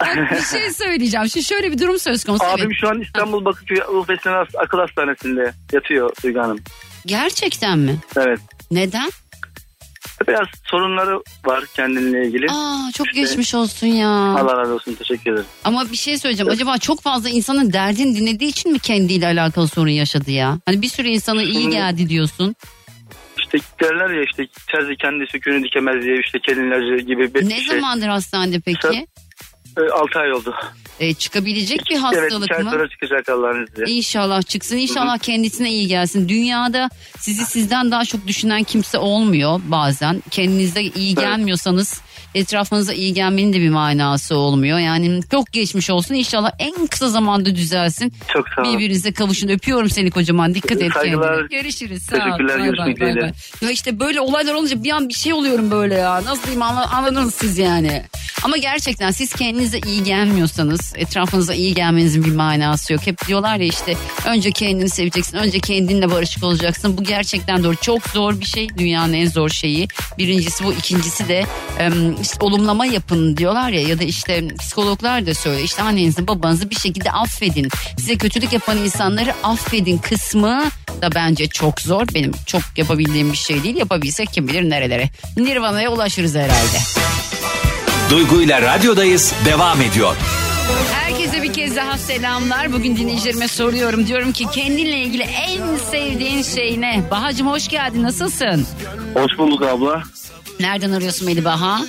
[0.00, 1.28] Bak bir şey söyleyeceğim.
[1.28, 2.44] Şimdi şöyle bir durum söz konusu.
[2.44, 2.76] Abim Evet.
[2.80, 6.58] şu an İstanbul Bakırköy Ufesine Akıl Hastanesi'nde yatıyor Duygu Hanım.
[7.06, 7.96] Gerçekten mi?
[8.16, 8.40] Evet.
[8.70, 9.10] Neden?
[10.28, 12.46] Biraz sorunları var kendinle ilgili.
[12.50, 14.08] Aa çok İşte- geçmiş olsun ya.
[14.08, 15.46] Allah razı olsun teşekkür ederim.
[15.64, 16.52] Ama bir şey söyleyeceğim.
[16.52, 20.58] Acaba çok fazla insanın derdini dinlediği için mi kendiyle alakalı sorun yaşadı ya?
[20.66, 21.70] Hani bir sürü insana iyi Hı.
[21.70, 22.56] geldi diyorsun.
[23.38, 27.66] İşte derler ya işte terzi kendi söküğünü dikemez diye işte kendinlerce gibi bir Ne şey.
[27.80, 29.06] zamandır hastanede peki?
[29.92, 30.54] 6 ay oldu.
[31.00, 32.70] E, çıkabilecek bir evet hastalık ay mı?
[32.70, 33.90] sonra çıkacak Allah'ın izniyle.
[33.90, 34.76] İnşallah çıksın.
[34.76, 36.28] İnşallah kendisine iyi gelsin.
[36.28, 40.22] Dünyada sizi sizden daha çok düşünen kimse olmuyor bazen.
[40.30, 41.18] Kendinize iyi Evet.
[41.18, 42.00] gelmiyorsanız
[42.34, 44.78] etrafınıza iyi gelmenin de bir manası olmuyor.
[44.78, 46.14] Yani çok geçmiş olsun.
[46.14, 48.12] İnşallah en kısa zamanda düzelsin.
[48.32, 48.72] Çok sağ olun.
[48.72, 49.48] Birbirinize kavuşun.
[49.48, 50.54] Öpüyorum seni kocaman.
[50.54, 51.36] Dikkat et Saygılar.
[51.38, 51.60] kendine.
[51.60, 52.02] Görüşürüz.
[52.02, 52.16] Sağ.
[52.24, 53.32] Teşekkürler, görüşmek bay.
[53.62, 56.24] Ya işte böyle olaylar olunca bir an bir şey oluyorum böyle ya.
[56.24, 58.02] Nasıl diyeyim anla- anladınız siz yani.
[58.42, 63.06] Ama gerçekten siz kendinize iyi gelmiyorsanız etrafınıza iyi gelmenizin bir manası yok.
[63.06, 63.94] Hep diyorlar ya işte
[64.26, 65.36] önce kendini seveceksin.
[65.36, 66.98] Önce kendinle barışık olacaksın.
[66.98, 67.76] Bu gerçekten doğru.
[67.76, 68.68] Çok zor bir şey.
[68.78, 69.88] Dünyanın en zor şeyi.
[70.18, 70.72] Birincisi bu.
[70.72, 71.44] ikincisi de
[72.22, 75.64] işte olumlama yapın diyorlar ya ya da işte psikologlar da söylüyor.
[75.64, 77.68] İşte annenizi babanızı bir şekilde affedin.
[77.98, 80.64] Size kötülük yapan insanları affedin kısmı
[81.02, 82.06] da bence çok zor.
[82.14, 83.76] Benim çok yapabildiğim bir şey değil.
[83.76, 85.10] Yapabilsek kim bilir nerelere.
[85.36, 86.78] Nirvana'ya ulaşırız herhalde.
[88.10, 90.16] Duygu ile radyodayız devam ediyor.
[90.92, 92.72] Herkese bir kez daha selamlar.
[92.72, 94.06] Bugün dinleyicilerime soruyorum.
[94.06, 97.02] Diyorum ki kendinle ilgili en sevdiğin şey ne?
[97.10, 98.02] Bahacım hoş geldin.
[98.02, 98.66] Nasılsın?
[99.14, 100.02] Hoş bulduk abla.
[100.60, 101.80] Nereden arıyorsun beni Baha?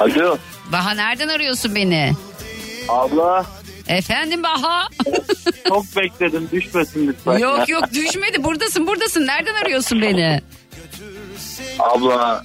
[0.00, 0.38] Alo.
[0.72, 2.12] Baha nereden arıyorsun beni?
[2.88, 3.46] Abla
[3.88, 4.88] Efendim Baha?
[5.68, 7.38] çok bekledim düşmesin lütfen.
[7.38, 8.44] yok yok düşmedi.
[8.44, 9.26] Buradasın buradasın.
[9.26, 10.40] Nereden arıyorsun beni?
[11.78, 12.42] Abla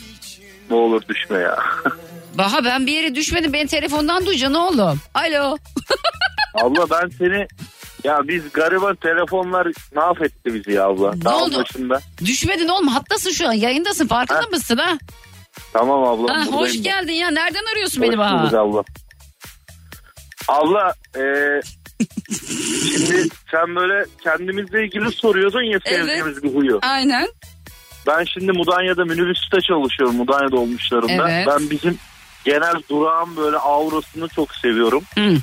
[0.70, 1.58] ne olur düşme ya.
[2.38, 3.54] Baha ben bir yere düşmedim.
[3.54, 5.00] Beni telefondan duyacaksın oğlum.
[5.14, 5.58] Alo.
[6.54, 7.48] abla ben seni
[8.08, 11.16] ya biz gariban telefonlar mahvetti bizi ya abla.
[11.16, 11.58] Ne Dağın oldu?
[11.60, 12.00] başında.
[12.26, 12.88] Düşmedin oğlum.
[12.88, 13.54] Hattasın şu an.
[13.54, 14.08] Yayındasın.
[14.08, 14.50] Farkında Ha.
[14.52, 14.98] mısın ha?
[15.74, 16.34] Tamam abla.
[16.38, 16.84] ha hoş ben.
[16.84, 17.30] geldin ya.
[17.30, 18.44] Nereden arıyorsun Hoş beni Baha?
[18.44, 18.84] bulduk abla.
[20.48, 21.24] Abla e,
[22.98, 26.00] şimdi sen böyle kendimizle ilgili soruyordun ya Evet.
[26.00, 26.80] sevdiğimiz bir huyu.
[26.82, 27.28] Aynen.
[28.08, 31.30] Ben şimdi Mudanya'da minibüste çalışıyorum Mudanya dolmuşlarında.
[31.32, 31.48] Evet.
[31.48, 31.98] Ben bizim
[32.46, 35.04] genel durağın böyle aurasını çok seviyorum.
[35.16, 35.34] Hı.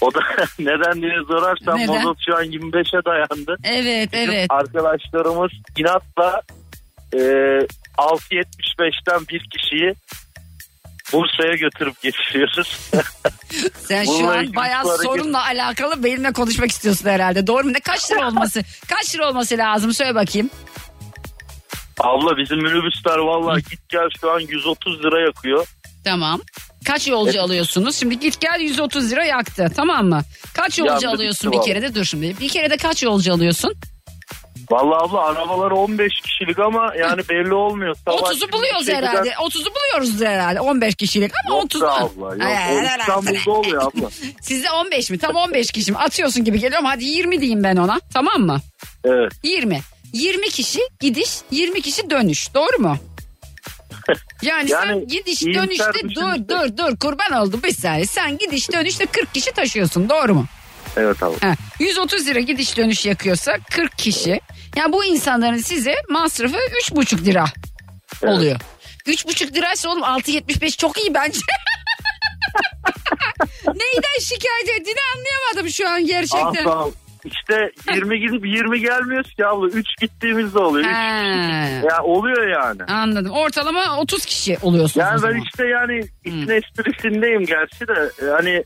[0.00, 0.18] O da
[0.58, 1.94] neden diye sorarsan Neden?
[1.96, 3.56] mazot şu an 25'e dayandı.
[3.64, 4.46] Evet Bizim evet.
[4.50, 6.42] Arkadaşlarımız inatla
[7.14, 7.18] e,
[7.98, 9.94] 6.75'ten bir kişiyi
[11.12, 12.90] Bursa'ya götürüp getiriyoruz.
[13.74, 17.46] Sen şu an bayağı şu hareket- sorunla alakalı benimle konuşmak istiyorsun herhalde.
[17.46, 17.72] Doğru mu?
[17.72, 18.62] Ne kaç lira olması?
[18.88, 19.92] kaç lira olması lazım?
[19.92, 20.50] Söyle bakayım.
[22.00, 25.66] Abla bizim minibüsler vallahi git gel şu an 130 lira yakıyor.
[26.04, 26.40] Tamam.
[26.86, 27.96] Kaç yolcu alıyorsunuz?
[27.96, 29.66] Şimdi git gel 130 lira yaktı.
[29.76, 30.22] Tamam mı?
[30.54, 31.94] Kaç yolcu Yandı, alıyorsun bir kere de?
[31.94, 32.34] Dur şimdi.
[32.40, 33.74] Bir kere de kaç yolcu alıyorsun?
[34.70, 37.94] Vallahi abla arabalar 15 kişilik ama yani belli olmuyor.
[38.04, 39.28] Sabah 30'u şimdi buluyoruz şeyden- herhalde.
[39.30, 40.60] 30'u buluyoruz herhalde.
[40.60, 41.82] 15 kişilik ama Yok 30.
[41.82, 42.34] be abla.
[42.34, 44.08] Yok, ay, İstanbul'da oluyor abla.
[44.40, 45.18] Sizde 15 mi?
[45.18, 45.98] Tam 15 kişi mi?
[45.98, 46.86] Atıyorsun gibi geliyorum.
[46.86, 48.00] Hadi 20 diyeyim ben ona.
[48.14, 48.60] Tamam mı?
[49.04, 49.32] Evet.
[49.42, 49.80] 20.
[50.12, 52.54] 20 kişi gidiş, 20 kişi dönüş.
[52.54, 52.96] Doğru mu?
[54.42, 58.06] Yani, sen Yani gidiş iyimser dönüşte dur dur dur kurban oldum bir saniye.
[58.06, 60.46] Sen gidiş dönüşte 40 kişi taşıyorsun doğru mu?
[60.96, 61.48] Evet abla.
[61.48, 64.40] Ha, 130 lira gidiş dönüş yakıyorsa 40 kişi.
[64.76, 67.44] Yani bu insanların size masrafı 3,5 lira
[68.22, 68.34] Evet.
[68.34, 68.60] oluyor.
[69.06, 71.40] 3,5 liraysa oğlum 6.75 çok iyi bence.
[73.66, 76.64] Neyden şikayet ettiğini anlayamadım şu an gerçekten.
[76.66, 76.88] Asla.
[77.24, 79.66] İşte 20 gidip 20 gelmiyoruz ki abla.
[79.66, 80.84] 3 gittiğimizde oluyor.
[80.86, 81.00] Üç- Ha,
[81.90, 82.82] Ya oluyor yani.
[82.84, 83.30] anladım.
[83.32, 85.34] Ortalama 30 kişi oluyorsunuz o Yani zaman.
[85.34, 88.64] ben işte yani işin esprisindeyim gerçi de hani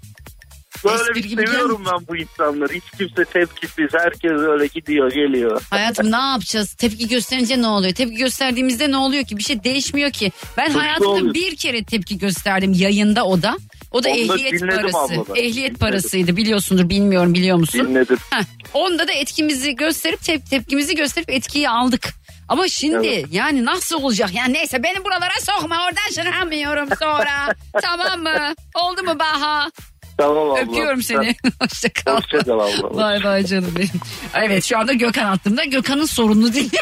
[0.84, 2.72] böyle Espri bir gibi seviyorum ben bu insanları.
[2.72, 3.88] Hiç kimse tepkisiz.
[3.92, 5.62] Herkes öyle gidiyor geliyor.
[5.70, 6.74] Hayatım ne yapacağız?
[6.74, 7.94] Tepki gösterince ne oluyor?
[7.94, 9.36] Tepki gösterdiğimizde ne oluyor ki?
[9.36, 10.32] Bir şey değişmiyor ki.
[10.56, 11.34] Ben hayatımda oluyorsun.
[11.34, 13.56] bir kere tepki gösterdim yayında o da.
[13.94, 15.14] O da Onu da ehliyet dinledim parası.
[15.14, 15.38] abla.
[15.38, 15.74] Ehliyet Dinledim.
[15.78, 17.80] parasıydı biliyorsundur bilmiyorum biliyor musun?
[17.88, 18.16] Dinledim.
[18.30, 18.42] Heh,
[18.74, 22.08] onda da etkimizi gösterip tep- tepkimizi gösterip etkiyi aldık.
[22.48, 23.26] Ama şimdi Evet.
[23.30, 24.30] yani nasıl olacak?
[24.34, 27.54] Yani neyse beni buralara sokma oradan şıramıyorum sonra.
[27.82, 28.54] tamam mı?
[28.74, 29.70] Oldu mu Baha?
[30.18, 30.60] Tamam abla.
[30.60, 31.36] Öpüyorum seni.
[31.60, 32.16] Hoşça kal.
[32.16, 32.94] Hoşça kal abla.
[32.96, 33.90] Bay bay canım benim.
[34.34, 35.64] Evet şu anda Gökhan hattımda.
[35.64, 36.78] Gökhan'ın sorununu dinliyoruz.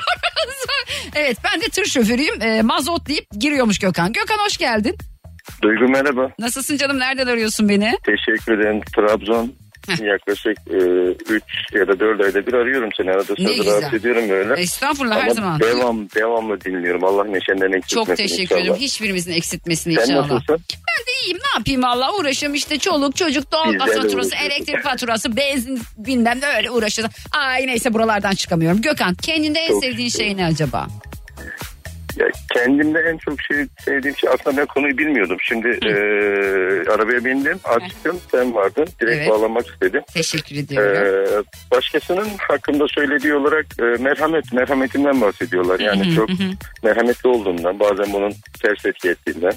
[1.14, 2.42] evet ben de tır şoförüyüm.
[2.42, 4.12] E, mazot deyip giriyormuş Gökhan.
[4.12, 4.96] Gökhan hoş geldin.
[5.62, 6.30] Duygu merhaba.
[6.38, 6.98] Nasılsın canım?
[6.98, 7.92] Nereden arıyorsun beni?
[8.04, 8.80] Teşekkür ederim.
[8.96, 9.52] Trabzon
[10.02, 10.56] yaklaşık
[11.30, 11.42] 3
[11.74, 13.10] ya da 4 ayda bir arıyorum seni.
[13.10, 14.60] Arada sırada rahatsız ediyorum böyle.
[14.60, 15.60] Estağfurullah her Ama zaman.
[15.60, 17.04] Devam, devamlı dinliyorum.
[17.04, 18.60] Allah neşenden eksiltmesin Çok teşekkür inşallah.
[18.60, 18.74] ederim.
[18.76, 20.30] Hiçbirimizin eksiltmesin Sen inşallah.
[20.30, 20.60] nasılsın?
[20.70, 25.36] ben de iyiyim ne yapayım valla uğraşıyorum işte çoluk çocuk doğalgaz Güzel faturası elektrik faturası
[25.36, 27.14] benzin bilmem ne öyle uğraşıyorum.
[27.32, 28.80] Ay neyse buralardan çıkamıyorum.
[28.82, 30.86] Gökhan kendinde en Çok sevdiğin şey ne acaba?
[32.16, 35.36] Ya kendimde en çok şey sevdiğim şey aslında ben konuyu bilmiyordum.
[35.42, 35.90] Şimdi e,
[36.90, 39.28] arabaya bindim açtım sen vardın direkt Evet.
[39.30, 40.02] bağlamak istedim.
[40.14, 40.96] Teşekkür ediyorum.
[40.96, 41.42] Ee,
[41.76, 45.80] başkasının hakkında söylediği olarak e, merhamet, merhametinden bahsediyorlar.
[45.80, 46.28] Yani çok
[46.82, 48.32] merhametli olduğundan, bazen bunun
[48.62, 49.52] ters etki ettiğinden.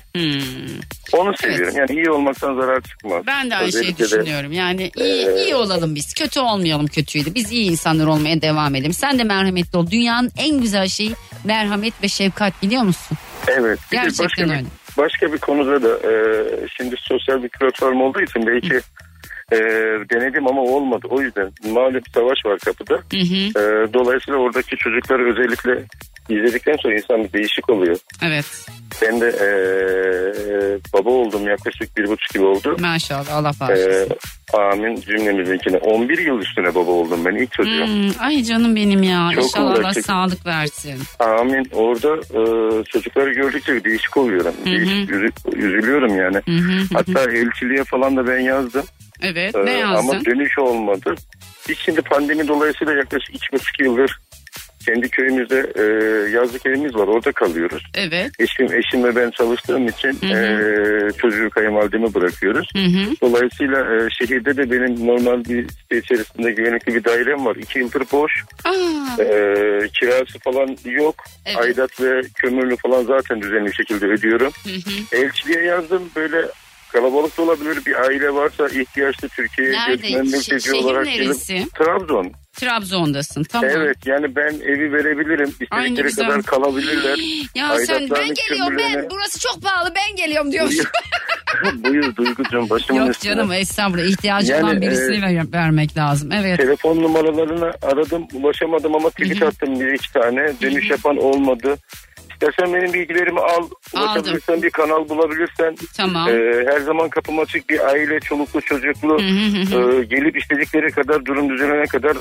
[1.13, 1.73] Onu seviyorum.
[1.77, 3.23] Yani iyi olmaktan zarar çıkmaz.
[3.27, 4.51] Ben de aynı şeyi Özellikle de- düşünüyorum.
[4.51, 6.13] Yani iyi, Ee, iyi olalım biz.
[6.13, 7.35] Kötü olmayalım kötüydü.
[7.35, 8.93] Biz iyi insanlar olmaya devam edelim.
[8.93, 9.87] Sen de merhametli ol.
[9.91, 11.11] Dünyanın en güzel şeyi
[11.43, 13.17] merhamet ve şefkat biliyor musun?
[13.47, 13.79] Evet.
[13.91, 14.63] Bir Gerçekten başka bir- öyle.
[14.97, 16.13] Başka bir konuda da e,
[16.77, 18.75] şimdi sosyal bir platform olduğu için belki
[19.51, 19.57] e,
[20.13, 21.07] denedim ama olmadı.
[21.09, 22.95] O yüzden malum bir savaş var kapıda.
[23.13, 25.83] E, dolayısıyla oradaki çocukları özellikle
[26.29, 27.97] izledikten sonra insan bir değişik oluyor.
[28.23, 28.45] Evet.
[29.01, 29.47] Ben de e,
[30.93, 32.75] baba oldum yaklaşık bir buçuk yıl oldu.
[32.79, 34.17] Maşallah Allah E, bağışlasın.
[34.53, 35.77] amin cümlemizinkine.
[35.77, 37.87] 11 yıl üstüne baba oldum ben ilk çocuğum.
[37.87, 39.29] Hmm, ay canım benim ya.
[39.35, 40.99] Çok İnşallah Allah sağlık versin.
[41.19, 41.69] Amin.
[41.73, 44.53] Orada e, çocukları gördükçe değişik oluyorum.
[44.65, 46.37] Değişik, üzü- üzülüyorum yani.
[46.93, 48.83] Hatta elçiliğe falan da ben yazdım.
[49.21, 50.09] Evet Ee, ne yazdın?
[50.09, 51.15] Ama dönüş olmadı.
[51.69, 54.17] Biz şimdi pandemi dolayısıyla yaklaşık iki buçuk yıldır
[54.85, 55.83] kendi köyümüzde e,
[56.29, 57.07] yazlık evimiz var.
[57.07, 57.83] Orada kalıyoruz.
[57.95, 58.31] Evet.
[58.39, 60.57] Eşim, eşim ve ben çalıştığım için e,
[61.17, 62.69] çocuğu kayınvalideme bırakıyoruz.
[63.21, 67.55] Dolayısıyla e, şehirde de benim normal bir site içerisinde güvenlikli bir dairem var.
[67.55, 68.31] İki yıldır boş.
[68.65, 68.71] Aa,
[69.19, 69.27] E,
[69.99, 71.15] kirası falan yok.
[71.45, 71.57] Evet.
[71.57, 74.51] Aidat ve kömürlü falan zaten düzenli bir şekilde ödüyorum.
[75.11, 76.37] Elçiliğe yazdım böyle
[76.99, 79.95] kalabalık da olabilir bir aile varsa ihtiyaçlı Türkiye'ye Nerede?
[79.95, 81.53] göçmen mülteci şehir olarak neresi?
[81.53, 82.31] gelip Trabzon.
[82.53, 83.69] Trabzon'dasın tamam.
[83.73, 85.55] Evet yani ben evi verebilirim.
[85.71, 86.27] Ay, ne İstedikleri güzel.
[86.27, 87.19] kadar kalabilirler.
[87.55, 90.85] Ya sen ben Aidatlarını, geliyorum ben kömürlerini- burası çok pahalı ben geliyorum diyorsun.
[91.75, 93.31] Buyur Duygucuğum başımın Yok üstüne.
[93.35, 96.31] canım estağfurullah ihtiyacı Yani, olan birisini e, ver- vermek lazım.
[96.31, 96.57] Evet.
[96.57, 100.53] Telefon numaralarını aradım ulaşamadım ama tweet attım bir iki tane.
[100.61, 101.77] Dönüş yapan olmadı.
[102.49, 103.69] İstersen benim bilgilerimi al.
[103.93, 105.75] Ulaşabilirsen bir kanal bulabilirsen.
[105.97, 106.29] Tamam.
[106.29, 106.31] e,
[106.71, 112.17] her zaman kapım açık bir aile çoluklu çocuklu e, gelip istedikleri kadar durum düzelene kadar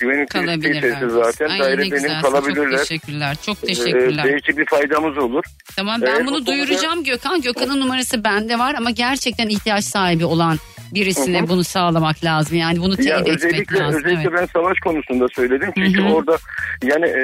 [0.00, 1.08] güvenlik Kalabilirler.
[1.08, 1.48] zaten.
[1.48, 2.70] Ay, Daire benim kalabilirler.
[2.70, 3.36] Çok teşekkürler.
[3.46, 4.24] Çok E, teşekkürler.
[4.32, 5.44] belki bir faydamız olur.
[5.76, 7.40] Tamam ben Ee, bunu bu konuda- duyuracağım Gökhan.
[7.40, 10.56] Gökhan'ın numarası bende var ama gerçekten ihtiyaç sahibi olan
[10.94, 11.48] birisine Hı hı.
[11.48, 12.56] bunu sağlamak lazım.
[12.58, 13.98] Yani bunu Ya teyit etmek özellikle lazım.
[14.00, 14.40] özellikle Evet.
[14.40, 16.12] ben savaş konusunda söyledim çünkü Hı hı.
[16.14, 16.36] orada
[16.84, 17.20] yani e,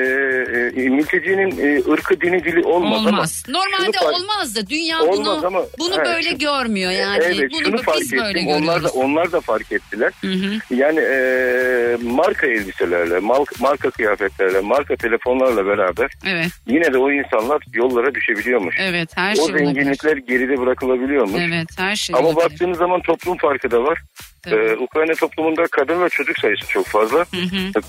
[0.85, 3.45] e, mültecinin e, ırkı dini dili olmaz, Olmaz.
[3.49, 6.91] ama Normalde şunu fark- olmaz da dünya Olmaz bunu ama- bunu he, böyle şu- görmüyor
[6.93, 7.23] yani.
[7.25, 8.97] evet bunu şunu fark biz böyle ettim onlar da görüyoruz.
[8.97, 10.13] onlar da fark ettiler
[10.71, 16.47] yani e, marka elbiselerle marka, marka kıyafetlerle marka telefonlarla beraber Evet.
[16.67, 19.65] yine de o insanlar yollara düşebiliyormuş Evet her o şey olabilir.
[19.67, 22.45] zenginlikler geride bırakılabiliyormuş Evet her şey ama olabilir.
[22.51, 23.99] baktığınız zaman toplum farkı da var.
[24.47, 27.25] Ee, Ukrayna toplumunda kadın ve çocuk sayısı çok fazla.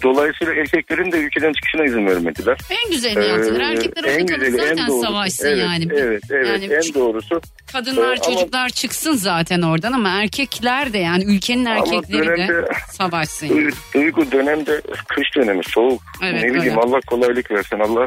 [0.04, 2.58] Dolayısıyla erkeklerin de ülkeden çıkışına izin vermediler.
[2.70, 3.60] En güzelini yaptılar.
[3.60, 5.02] Ee, Erkekler en güzeli, en zaten doğrusu.
[5.08, 5.88] savaşsın evet, yani.
[5.94, 7.42] Evet, evet, Yani en doğrusu.
[7.72, 12.28] Kadınlar, Ee, ama- çocuklar çıksın zaten oradan ama erkekler de yani ülkenin Ama erkekleri de
[12.28, 13.48] dönemde- savaşsın.
[13.48, 13.60] yani.
[13.68, 16.02] Du- Duygu dönemde kış dönemi soğuk.
[16.24, 16.76] Evet, ne bileyim öyle.
[16.76, 18.06] Allah kolaylık versin Allah.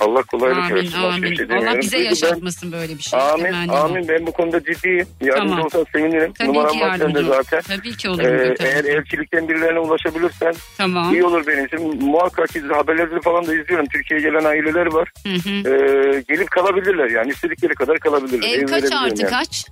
[0.00, 0.98] Allah kolaylık Amin versin.
[0.98, 1.34] Amin.
[1.34, 3.20] şey Allah bize ben- yaşatmasın böyle bir şey.
[3.20, 3.76] Amin, Temennim o.
[3.76, 4.08] amin.
[4.08, 5.06] Ben bu konuda ciddiyim.
[5.20, 5.64] Yardımcı Tamam.
[5.64, 6.32] olsan sevinirim.
[6.32, 7.34] Tabii Numaram ki var sende yardımcı ol.
[7.42, 7.76] zaten.
[7.76, 8.22] Tabii ki olur.
[8.22, 11.12] Ee, eğer elçilikten birilerine ulaşabilirsen Tamam.
[11.14, 12.04] iyi olur benim için.
[12.04, 13.86] Muhakkak iz- haberleri falan da izliyorum.
[13.92, 15.12] Türkiye'ye gelen aileler var.
[15.26, 15.74] Hı hı.
[15.74, 18.48] Ee, gelip kalabilirler yani istedikleri kadar kalabilirler.
[18.48, 19.30] Ev kaç verebilirim artı yani.
[19.30, 19.66] kaç?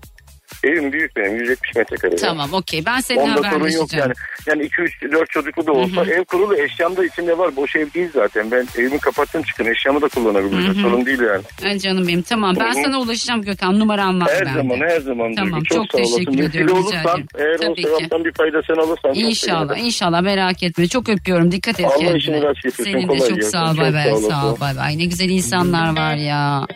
[0.67, 2.17] Evim büyük benim 170 metrekare.
[2.17, 4.13] Tamam okey ben seninle Onda sorun yok yani.
[4.47, 7.57] Yani 2-3-4 çocuklu da olsa ev kurulu eşyam da içinde var.
[7.57, 8.51] Boş ev değil zaten.
[8.51, 9.69] Ben evimi kapattım çıktım.
[9.69, 10.75] Eşyamı da kullanabilirim.
[10.75, 11.43] Sorun değil yani.
[11.65, 12.83] Ay canım benim tamam ben Hı hı.
[12.85, 14.59] sana ulaşacağım Gökhan numaram var Her bende.
[14.59, 15.35] zaman her zaman.
[15.35, 15.65] Tamam, Duygu.
[15.65, 15.99] çok olasın.
[16.17, 17.27] teşekkür Vesile ediyorum, rica olursan ederim.
[17.39, 21.53] eğer Tabii o sevaptan bir fayda sen alırsan çok İnşallah inşallah merak etme çok öpüyorum
[21.53, 22.17] dikkat et Allah kendine.
[22.19, 24.99] işini rast getirsin, Senin de çok sağ ol Çok bay bay sağ ol bay bay
[24.99, 26.67] ne güzel insanlar var ya.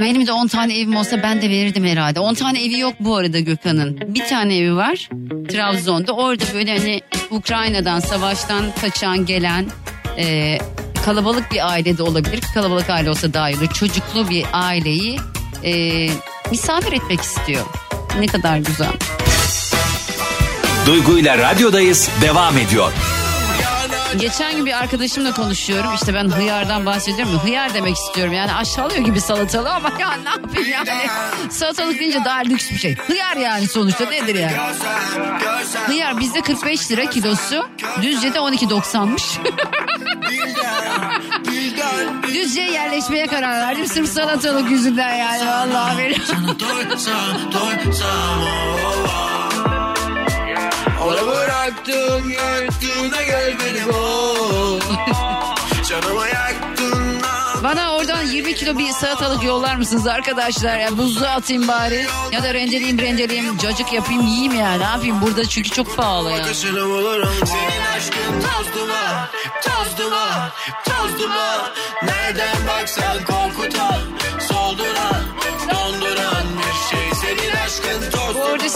[0.00, 2.20] Benim de 10 tane evim olsa ben de verirdim herhalde.
[2.20, 4.00] 10 tane evi yok bu arada Gökhan'ın.
[4.14, 5.08] Bir tane evi var
[5.48, 6.12] Trabzon'da.
[6.12, 7.00] Orada böyle hani
[7.30, 9.66] Ukrayna'dan savaştan kaçan gelen
[10.18, 10.58] e,
[11.04, 12.40] kalabalık bir aile de olabilir.
[12.54, 13.68] Kalabalık aile olsa daha iyi.
[13.74, 15.18] Çocuklu bir aileyi
[15.64, 16.08] e,
[16.50, 17.66] misafir etmek istiyor.
[18.20, 18.92] Ne kadar güzel.
[20.86, 22.92] Duygu ile radyodayız devam ediyor.
[24.16, 25.94] Geçen gün bir arkadaşımla konuşuyorum.
[25.94, 27.34] İşte ben hıyardan bahsediyorum.
[27.34, 28.32] ya, Hıyar demek istiyorum.
[28.32, 30.90] Yani aşağılıyor gibi salatalı ama ya ne yapayım yani.
[31.50, 32.96] Salatalık deyince daha lüks bir şey.
[32.96, 34.56] Hıyar yani sonuçta nedir yani?
[35.86, 37.66] Hıyar bizde 45 lira kilosu.
[38.02, 39.38] Düzce'de 12.90'mış.
[42.34, 43.86] Düzce'ye yerleşmeye karar verdim.
[43.86, 45.46] Sırf salatalık yüzünden yani.
[45.46, 46.22] Vallahi benim.
[51.68, 54.80] Bıraktım yüktüğüne gel beni bul
[55.88, 57.18] Canıma yaktın
[57.62, 60.78] Bana oradan 20 kilo bir salatalık yollar mısınız arkadaşlar?
[60.78, 62.06] Ya buzluğa atayım bari.
[62.32, 63.58] Ya da rendeleyeyim rendeleyeyim.
[63.58, 64.74] Cacık yapayım yiyeyim ya.
[64.74, 66.44] Ne yapayım burada çünkü çok pahalı ya.
[66.54, 69.28] Senin aşkın toz duman
[69.62, 70.50] Toz duman
[70.84, 71.60] Toz duman
[72.02, 73.24] Nereden baksan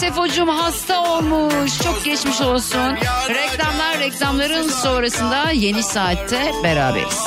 [0.03, 1.79] Sefocuğum hasta olmuş.
[1.79, 2.97] Çok geçmiş olsun.
[3.29, 7.27] Reklamlar reklamların sonrasında yeni saatte beraberiz.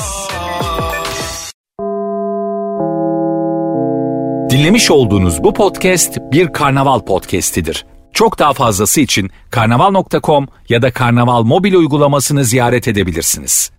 [4.50, 7.86] Dinlemiş olduğunuz bu podcast bir karnaval podcastidir.
[8.14, 13.75] Çok daha fazlası için karnaval.com ya da karnaval mobil uygulamasını ziyaret edebilirsiniz.